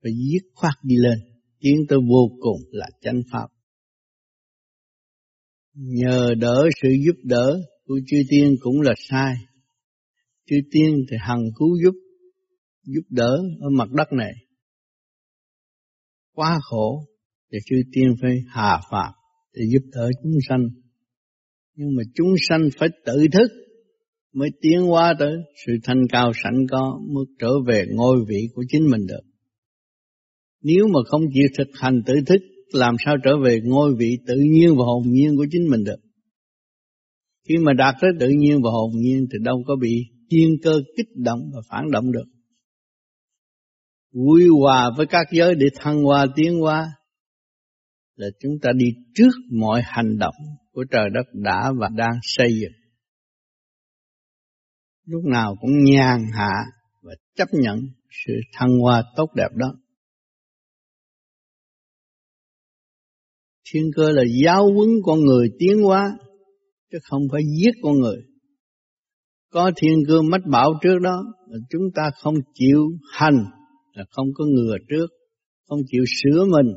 Phải 0.02 0.12
dứt 0.33 0.42
khoát 0.54 0.74
đi 0.83 0.96
lên 0.96 1.18
tiến 1.61 1.76
tới 1.88 1.98
vô 2.09 2.28
cùng 2.40 2.61
là 2.70 2.87
chánh 3.00 3.20
pháp. 3.33 3.46
Nhờ 5.74 6.35
đỡ 6.38 6.68
sự 6.83 6.88
giúp 7.06 7.16
đỡ 7.24 7.61
của 7.85 8.00
chư 8.06 8.16
tiên 8.30 8.54
cũng 8.61 8.80
là 8.80 8.94
sai. 9.09 9.35
Chư 10.46 10.56
tiên 10.70 10.96
thì 11.11 11.16
hằng 11.20 11.44
cứu 11.59 11.68
giúp 11.85 11.94
giúp 12.85 13.04
đỡ 13.11 13.37
ở 13.61 13.68
mặt 13.70 13.90
đất 13.90 14.12
này. 14.12 14.33
Quá 16.35 16.59
khổ 16.62 17.04
thì 17.52 17.59
chư 17.66 17.76
tiên 17.92 18.14
phải 18.22 18.42
hà 18.48 18.80
phạt 18.90 19.12
để 19.52 19.62
giúp 19.72 19.83
đỡ 19.92 20.11
chúng 20.22 20.38
sanh. 20.48 20.68
Nhưng 21.74 21.88
mà 21.96 22.02
chúng 22.14 22.28
sanh 22.48 22.68
phải 22.78 22.88
tự 23.04 23.26
thức 23.33 23.69
mới 24.32 24.50
tiến 24.60 24.80
hóa 24.80 25.14
tới 25.18 25.36
sự 25.66 25.72
thanh 25.82 26.02
cao 26.08 26.32
sẵn 26.44 26.66
có 26.70 27.00
mới 27.14 27.24
trở 27.38 27.50
về 27.66 27.84
ngôi 27.90 28.16
vị 28.28 28.48
của 28.54 28.64
chính 28.68 28.90
mình 28.90 29.06
được. 29.06 29.22
Nếu 30.62 30.86
mà 30.86 31.00
không 31.06 31.22
chịu 31.34 31.46
thực 31.58 31.68
hành 31.74 32.02
tự 32.06 32.14
thức, 32.26 32.42
làm 32.72 32.94
sao 33.04 33.16
trở 33.24 33.30
về 33.44 33.60
ngôi 33.64 33.94
vị 33.98 34.18
tự 34.26 34.34
nhiên 34.36 34.68
và 34.68 34.84
hồn 34.84 35.02
nhiên 35.06 35.36
của 35.36 35.46
chính 35.50 35.70
mình 35.70 35.84
được? 35.84 36.00
Khi 37.48 37.56
mà 37.56 37.72
đạt 37.72 37.94
tới 38.00 38.10
tự 38.20 38.28
nhiên 38.28 38.62
và 38.62 38.70
hồn 38.70 38.90
nhiên 38.94 39.26
thì 39.32 39.38
đâu 39.42 39.62
có 39.66 39.76
bị 39.76 40.04
thiên 40.30 40.48
cơ 40.62 40.72
kích 40.96 41.16
động 41.16 41.40
và 41.54 41.60
phản 41.70 41.90
động 41.90 42.12
được. 42.12 42.26
Vui 44.12 44.46
hòa 44.60 44.90
với 44.96 45.06
các 45.06 45.26
giới 45.32 45.54
để 45.54 45.66
thăng 45.74 46.02
hoa 46.02 46.26
tiến 46.36 46.58
hóa 46.58 46.86
là 48.16 48.26
chúng 48.40 48.52
ta 48.62 48.70
đi 48.76 48.86
trước 49.14 49.30
mọi 49.50 49.82
hành 49.84 50.18
động 50.18 50.34
của 50.72 50.84
trời 50.90 51.10
đất 51.14 51.26
đã 51.32 51.72
và 51.80 51.88
đang 51.96 52.18
xây 52.22 52.48
dựng 52.60 52.79
lúc 55.10 55.24
nào 55.24 55.56
cũng 55.60 55.84
nhàn 55.84 56.24
hạ 56.32 56.64
và 57.02 57.12
chấp 57.36 57.48
nhận 57.52 57.80
sự 58.26 58.32
thăng 58.52 58.78
hoa 58.78 59.04
tốt 59.16 59.30
đẹp 59.36 59.48
đó. 59.54 59.74
Thiên 63.72 63.90
cơ 63.96 64.10
là 64.10 64.22
giáo 64.44 64.72
huấn 64.74 64.88
con 65.04 65.20
người 65.20 65.48
tiến 65.58 65.82
hóa, 65.82 66.18
chứ 66.92 66.98
không 67.02 67.22
phải 67.32 67.42
giết 67.58 67.70
con 67.82 67.94
người. 67.98 68.16
Có 69.52 69.70
thiên 69.76 69.98
cơ 70.08 70.22
mất 70.22 70.38
bảo 70.50 70.72
trước 70.82 70.98
đó, 71.02 71.24
mà 71.50 71.56
chúng 71.70 71.82
ta 71.94 72.10
không 72.22 72.34
chịu 72.54 72.90
hành, 73.12 73.44
là 73.92 74.04
không 74.10 74.26
có 74.34 74.44
ngừa 74.44 74.76
trước, 74.88 75.06
không 75.68 75.78
chịu 75.86 76.04
sửa 76.06 76.44
mình, 76.44 76.72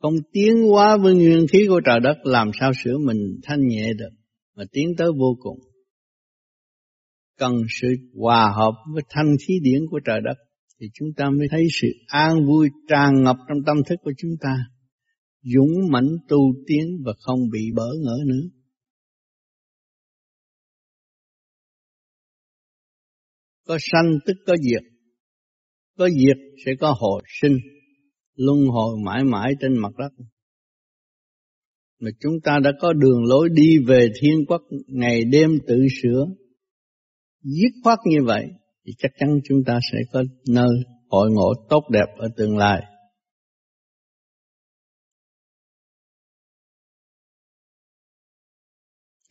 không 0.00 0.14
tiến 0.32 0.54
hóa 0.70 0.96
với 0.96 1.14
nguyên 1.14 1.46
khí 1.52 1.66
của 1.68 1.80
trời 1.86 2.00
đất, 2.00 2.16
làm 2.24 2.50
sao 2.60 2.72
sửa 2.84 2.98
mình 2.98 3.18
thanh 3.42 3.66
nhẹ 3.66 3.92
được, 3.98 4.10
mà 4.56 4.64
tiến 4.72 4.88
tới 4.98 5.08
vô 5.18 5.36
cùng 5.40 5.58
cần 7.38 7.52
sự 7.80 7.88
hòa 8.14 8.52
hợp 8.56 8.72
với 8.94 9.02
thanh 9.10 9.36
khí 9.46 9.54
điển 9.62 9.80
của 9.90 10.00
trời 10.04 10.20
đất, 10.24 10.34
thì 10.80 10.86
chúng 10.94 11.08
ta 11.16 11.24
mới 11.38 11.46
thấy 11.50 11.66
sự 11.80 11.88
an 12.06 12.46
vui 12.46 12.68
tràn 12.88 13.22
ngập 13.24 13.36
trong 13.48 13.58
tâm 13.66 13.76
thức 13.88 13.96
của 14.02 14.12
chúng 14.18 14.32
ta, 14.40 14.56
dũng 15.42 15.90
mãnh 15.90 16.10
tu 16.28 16.54
tiến 16.66 16.86
và 17.04 17.12
không 17.18 17.38
bị 17.52 17.70
bỡ 17.74 17.88
ngỡ 18.02 18.16
nữa. 18.26 18.48
Có 23.66 23.78
sanh 23.80 24.18
tức 24.26 24.34
có 24.46 24.56
diệt 24.56 24.94
có 25.98 26.08
diệt 26.08 26.36
sẽ 26.66 26.72
có 26.80 26.94
hồi 26.98 27.22
sinh, 27.42 27.56
luân 28.36 28.58
hồi 28.66 28.96
mãi 29.04 29.24
mãi 29.24 29.52
trên 29.60 29.78
mặt 29.78 29.92
đất. 29.98 30.24
Mà 32.00 32.10
chúng 32.20 32.32
ta 32.44 32.58
đã 32.64 32.72
có 32.80 32.92
đường 32.92 33.24
lối 33.24 33.48
đi 33.52 33.78
về 33.86 34.08
thiên 34.20 34.46
quốc 34.48 34.62
ngày 34.86 35.24
đêm 35.32 35.50
tự 35.66 35.86
sửa 36.02 36.26
dứt 37.44 37.72
khoát 37.82 37.98
như 38.04 38.18
vậy 38.24 38.46
thì 38.86 38.92
chắc 38.98 39.10
chắn 39.18 39.40
chúng 39.44 39.58
ta 39.66 39.78
sẽ 39.92 39.98
có 40.12 40.22
nơi 40.48 40.68
hội 41.08 41.30
ngộ 41.30 41.54
tốt 41.68 41.84
đẹp 41.90 42.06
ở 42.18 42.28
tương 42.36 42.56
lai. 42.56 42.82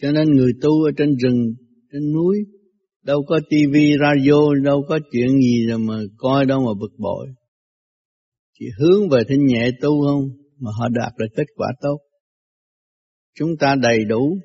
Cho 0.01 0.11
nên 0.11 0.31
người 0.31 0.51
tu 0.61 0.83
ở 0.83 0.91
trên 0.97 1.15
rừng, 1.15 1.53
trên 1.91 2.13
núi, 2.13 2.37
đâu 3.03 3.23
có 3.27 3.39
tivi, 3.49 3.93
radio, 3.99 4.53
đâu 4.63 4.85
có 4.89 4.99
chuyện 5.11 5.39
gì 5.41 5.67
rồi 5.67 5.79
mà 5.79 5.99
coi 6.17 6.45
đâu 6.45 6.59
mà 6.59 6.79
bực 6.79 6.91
bội. 6.97 7.27
Chỉ 8.59 8.65
hướng 8.79 9.09
về 9.09 9.23
thanh 9.29 9.45
nhẹ 9.45 9.69
tu 9.81 10.07
không, 10.07 10.21
mà 10.59 10.71
họ 10.79 10.87
đạt 10.89 11.13
được 11.17 11.27
kết 11.35 11.47
quả 11.55 11.67
tốt. 11.81 11.97
Chúng 13.35 13.49
ta 13.59 13.75
đầy 13.75 14.05
đủ 14.05 14.37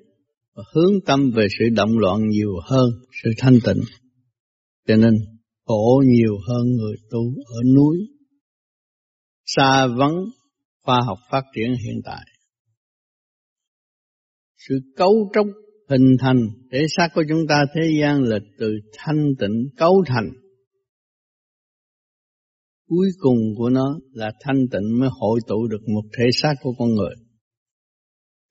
và 0.58 0.64
hướng 0.74 0.92
tâm 1.06 1.30
về 1.34 1.46
sự 1.58 1.64
động 1.74 1.98
loạn 1.98 2.28
nhiều 2.28 2.52
hơn 2.64 2.90
sự 3.22 3.30
thanh 3.38 3.58
tịnh. 3.64 3.82
Cho 4.86 4.96
nên 4.96 5.14
khổ 5.64 6.02
nhiều 6.06 6.34
hơn 6.48 6.66
người 6.76 6.96
tu 7.10 7.20
ở 7.46 7.60
núi, 7.74 7.98
xa 9.46 9.86
vắng 9.98 10.14
khoa 10.84 11.00
học 11.06 11.18
phát 11.30 11.42
triển 11.54 11.74
hiện 11.84 12.00
tại. 12.04 12.24
Sự 14.68 14.80
cấu 14.96 15.30
trúc 15.34 15.46
hình 15.88 16.16
thành 16.20 16.48
thể 16.72 16.86
xác 16.96 17.08
của 17.14 17.24
chúng 17.28 17.46
ta 17.48 17.64
thế 17.74 17.90
gian 18.00 18.22
là 18.22 18.38
từ 18.58 18.72
thanh 18.96 19.26
tịnh 19.38 19.68
cấu 19.76 20.04
thành. 20.06 20.30
Cuối 22.88 23.08
cùng 23.18 23.38
của 23.56 23.70
nó 23.70 23.98
là 24.12 24.32
thanh 24.40 24.66
tịnh 24.70 24.98
mới 25.00 25.08
hội 25.12 25.40
tụ 25.46 25.66
được 25.66 25.88
một 25.94 26.02
thể 26.18 26.24
xác 26.42 26.54
của 26.62 26.72
con 26.78 26.88
người. 26.88 27.14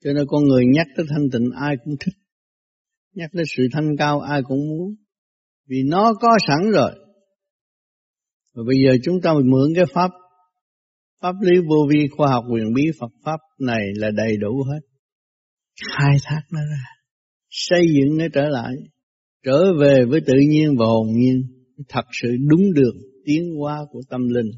Cho 0.04 0.12
nên 0.12 0.24
con 0.28 0.44
người 0.44 0.64
nhắc 0.74 0.86
tới 0.96 1.06
thanh 1.10 1.30
tịnh 1.32 1.50
ai 1.60 1.76
cũng 1.84 1.94
thích. 2.00 2.14
Nhắc 3.14 3.30
tới 3.32 3.44
sự 3.56 3.62
thanh 3.72 3.96
cao 3.98 4.20
ai 4.20 4.42
cũng 4.42 4.68
muốn. 4.68 4.94
Vì 5.66 5.82
nó 5.86 6.14
có 6.20 6.28
sẵn 6.48 6.70
rồi. 6.70 6.90
Và 8.54 8.62
bây 8.66 8.76
giờ 8.84 8.98
chúng 9.04 9.20
ta 9.22 9.32
mượn 9.32 9.74
cái 9.74 9.84
pháp 9.94 10.10
Pháp 11.22 11.34
lý 11.40 11.58
vô 11.68 11.86
vi 11.90 12.08
khoa 12.16 12.30
học 12.30 12.44
quyền 12.52 12.74
bí 12.74 12.82
Phật 13.00 13.10
Pháp 13.24 13.40
này 13.60 13.80
là 13.94 14.10
đầy 14.10 14.36
đủ 14.36 14.62
hết. 14.72 14.80
Khai 15.96 16.16
thác 16.24 16.42
nó 16.52 16.60
ra. 16.60 16.84
Xây 17.50 17.82
dựng 17.94 18.18
nó 18.18 18.24
trở 18.32 18.48
lại. 18.48 18.74
Trở 19.44 19.64
về 19.80 20.04
với 20.04 20.20
tự 20.26 20.34
nhiên 20.48 20.76
và 20.78 20.86
hồn 20.86 21.06
nhiên. 21.16 21.42
Thật 21.88 22.04
sự 22.22 22.28
đúng 22.48 22.72
đường 22.74 22.96
tiến 23.24 23.42
hóa 23.58 23.78
của 23.90 24.00
tâm 24.10 24.28
linh 24.28 24.50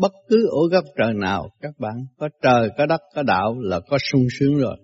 bất 0.00 0.12
cứ 0.28 0.48
ổ 0.50 0.68
gấp 0.72 0.84
trời 0.98 1.14
nào 1.14 1.50
các 1.60 1.74
bạn 1.78 1.94
có 2.18 2.28
trời 2.42 2.70
có 2.78 2.86
đất 2.86 3.00
có 3.14 3.22
đạo 3.22 3.54
là 3.60 3.80
có 3.88 3.98
sung 4.12 4.26
sướng 4.38 4.56
rồi 4.56 4.76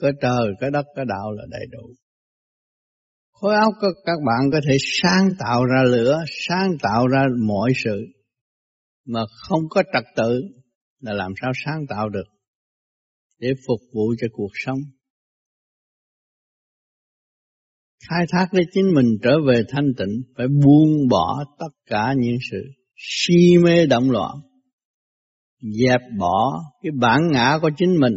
có 0.00 0.12
trời 0.20 0.52
có 0.60 0.70
đất 0.70 0.86
có 0.96 1.04
đạo 1.04 1.32
là 1.32 1.44
đầy 1.50 1.66
đủ 1.72 1.94
khối 3.32 3.54
óc 3.54 3.74
của 3.80 3.92
các 4.04 4.18
bạn 4.26 4.50
có 4.52 4.60
thể 4.68 4.76
sáng 4.80 5.28
tạo 5.38 5.64
ra 5.64 5.82
lửa 5.90 6.24
sáng 6.48 6.70
tạo 6.82 7.06
ra 7.06 7.22
mọi 7.46 7.72
sự 7.84 8.06
mà 9.06 9.20
không 9.48 9.62
có 9.70 9.82
trật 9.92 10.04
tự 10.16 10.42
là 11.00 11.12
làm 11.12 11.32
sao 11.42 11.52
sáng 11.64 11.86
tạo 11.88 12.08
được 12.08 12.24
để 13.42 13.48
phục 13.66 13.80
vụ 13.94 14.14
cho 14.20 14.26
cuộc 14.32 14.50
sống. 14.54 14.78
Khai 18.08 18.26
thác 18.28 18.46
để 18.52 18.62
chính 18.72 18.94
mình 18.94 19.06
trở 19.22 19.30
về 19.48 19.62
thanh 19.68 19.92
tịnh, 19.98 20.22
phải 20.36 20.46
buông 20.48 21.08
bỏ 21.10 21.44
tất 21.58 21.72
cả 21.86 22.14
những 22.16 22.36
sự 22.50 22.62
si 22.96 23.58
mê 23.64 23.86
động 23.86 24.10
loạn, 24.10 24.34
dẹp 25.60 26.00
bỏ 26.18 26.62
cái 26.82 26.92
bản 27.00 27.20
ngã 27.32 27.58
của 27.62 27.70
chính 27.76 28.00
mình, 28.00 28.14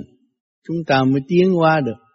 chúng 0.68 0.78
ta 0.88 1.04
mới 1.04 1.22
tiến 1.28 1.58
qua 1.58 1.82
được. 1.86 2.06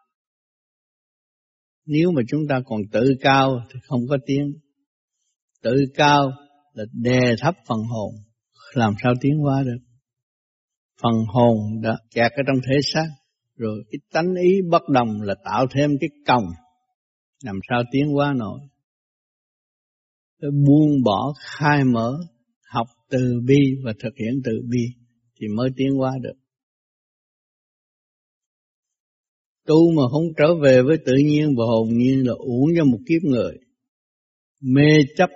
Nếu 1.86 2.10
mà 2.10 2.22
chúng 2.28 2.40
ta 2.48 2.60
còn 2.66 2.80
tự 2.92 3.14
cao 3.20 3.60
thì 3.72 3.80
không 3.88 4.00
có 4.08 4.18
tiến. 4.26 4.52
Tự 5.62 5.74
cao 5.94 6.32
là 6.72 6.84
đè 6.92 7.34
thấp 7.40 7.54
phần 7.68 7.78
hồn, 7.78 8.14
làm 8.74 8.94
sao 9.02 9.12
tiến 9.20 9.44
qua 9.44 9.62
được. 9.62 9.78
Phần 11.02 11.12
hồn 11.28 11.56
đã 11.82 11.98
kẹt 12.14 12.32
ở 12.32 12.42
trong 12.46 12.56
thể 12.56 12.78
xác, 12.94 13.06
rồi 13.56 13.84
cái 13.90 13.98
tánh 14.12 14.34
ý 14.34 14.50
bất 14.70 14.82
đồng 14.88 15.22
là 15.22 15.34
tạo 15.44 15.66
thêm 15.74 15.90
cái 16.00 16.08
còng, 16.26 16.44
làm 17.44 17.56
sao 17.70 17.82
tiến 17.92 18.16
qua 18.16 18.32
nổi. 18.32 18.60
Buông 20.42 21.02
bỏ 21.04 21.32
khai 21.38 21.84
mở, 21.84 22.18
học 22.74 22.86
từ 23.10 23.40
bi 23.46 23.58
và 23.84 23.92
thực 24.02 24.12
hiện 24.16 24.40
từ 24.44 24.52
bi 24.68 24.84
thì 25.40 25.46
mới 25.56 25.70
tiến 25.76 25.88
qua 25.98 26.12
được. 26.22 26.40
tu 29.70 29.90
mà 29.96 30.02
không 30.12 30.24
trở 30.36 30.54
về 30.62 30.82
với 30.82 30.96
tự 31.06 31.12
nhiên 31.26 31.48
và 31.58 31.64
hồn 31.64 31.88
nhiên 31.98 32.26
là 32.26 32.32
uổng 32.32 32.68
cho 32.76 32.84
một 32.84 32.98
kiếp 33.08 33.22
người. 33.22 33.58
Mê 34.60 34.90
chấp. 35.16 35.30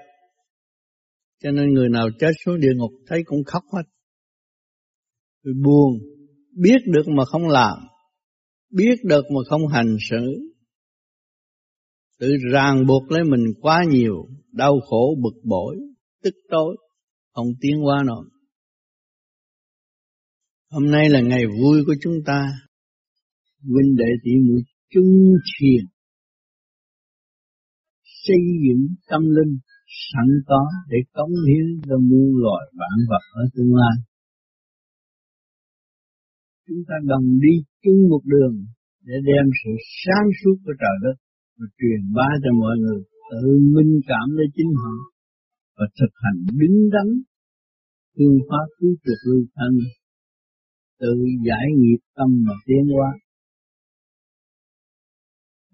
Cho 1.43 1.51
nên 1.51 1.75
người 1.75 1.89
nào 1.89 2.09
chết 2.19 2.31
xuống 2.45 2.61
địa 2.61 2.73
ngục 2.77 2.91
thấy 3.07 3.23
cũng 3.25 3.45
khóc 3.45 3.63
hết. 3.73 3.83
Rồi 5.43 5.55
buồn. 5.65 5.99
Biết 6.57 6.79
được 6.87 7.09
mà 7.09 7.25
không 7.25 7.49
làm. 7.49 7.79
Biết 8.71 8.95
được 9.05 9.25
mà 9.31 9.41
không 9.49 9.69
hành 9.69 9.97
xử. 10.11 10.51
Tự 12.19 12.29
ràng 12.53 12.87
buộc 12.87 13.11
lấy 13.11 13.25
mình 13.25 13.45
quá 13.61 13.85
nhiều, 13.91 14.27
đau 14.53 14.81
khổ, 14.91 15.17
bực 15.23 15.41
bội, 15.45 15.77
tức 16.23 16.35
tối 16.51 16.77
không 17.35 17.49
tiến 17.61 17.77
qua 17.87 18.03
rồi. 18.07 18.25
hôm 20.71 20.91
nay 20.91 21.11
là 21.11 21.21
ngày 21.21 21.45
vui 21.47 21.79
của 21.87 21.95
chúng 22.03 22.15
ta 22.27 22.41
huynh 23.73 23.97
đệ 23.97 24.11
tỷ 24.25 24.31
muội 24.47 24.63
chung 24.93 25.13
thiền 25.53 25.85
xây 28.27 28.43
dựng 28.65 28.83
tâm 29.11 29.23
linh 29.37 29.59
sẵn 30.09 30.29
có 30.47 30.63
để 30.91 30.99
cống 31.13 31.35
hiến 31.49 31.67
cho 31.89 31.97
muôn 31.99 32.29
loài 32.43 32.65
vạn 32.79 32.97
vật 33.11 33.25
ở 33.41 33.43
tương 33.55 33.75
lai. 33.75 33.97
Chúng 36.67 36.83
ta 36.89 36.95
đồng 37.05 37.27
đi 37.45 37.55
chung 37.83 38.01
một 38.11 38.23
đường 38.25 38.57
để 39.07 39.15
đem 39.29 39.45
sự 39.61 39.71
sáng 40.03 40.27
suốt 40.39 40.57
của 40.65 40.75
trời 40.83 40.97
đất 41.05 41.17
và 41.59 41.67
truyền 41.79 42.01
bá 42.17 42.29
cho 42.43 42.51
mọi 42.61 42.77
người, 42.83 43.03
tự 43.31 43.49
minh 43.75 44.01
cảm 44.07 44.27
đến 44.39 44.51
chính 44.57 44.73
họ 44.83 45.14
và 45.77 45.87
thực 45.99 46.13
hành 46.23 46.39
đứng 46.61 46.91
đắn 46.95 47.09
phương 48.15 48.39
pháp 48.49 48.67
cứu 48.79 48.93
chuộc 49.05 49.21
lưu 49.29 49.45
thanh 49.57 49.77
tự 51.01 51.15
giải 51.47 51.67
nghiệp 51.79 52.01
tâm 52.17 52.29
mà 52.47 52.55
tiến 52.67 52.83
hóa. 52.95 53.11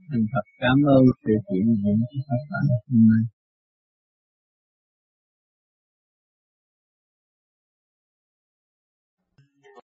Thành 0.09 0.25
thật 0.33 0.47
cảm 0.61 0.79
ơn 0.97 1.05
sự 1.23 1.33
hiện 1.49 1.67
diện 1.83 1.99
của 2.11 2.23
các 2.29 2.43
bạn 2.51 2.65
hôm 2.89 3.01
nay. 3.11 3.40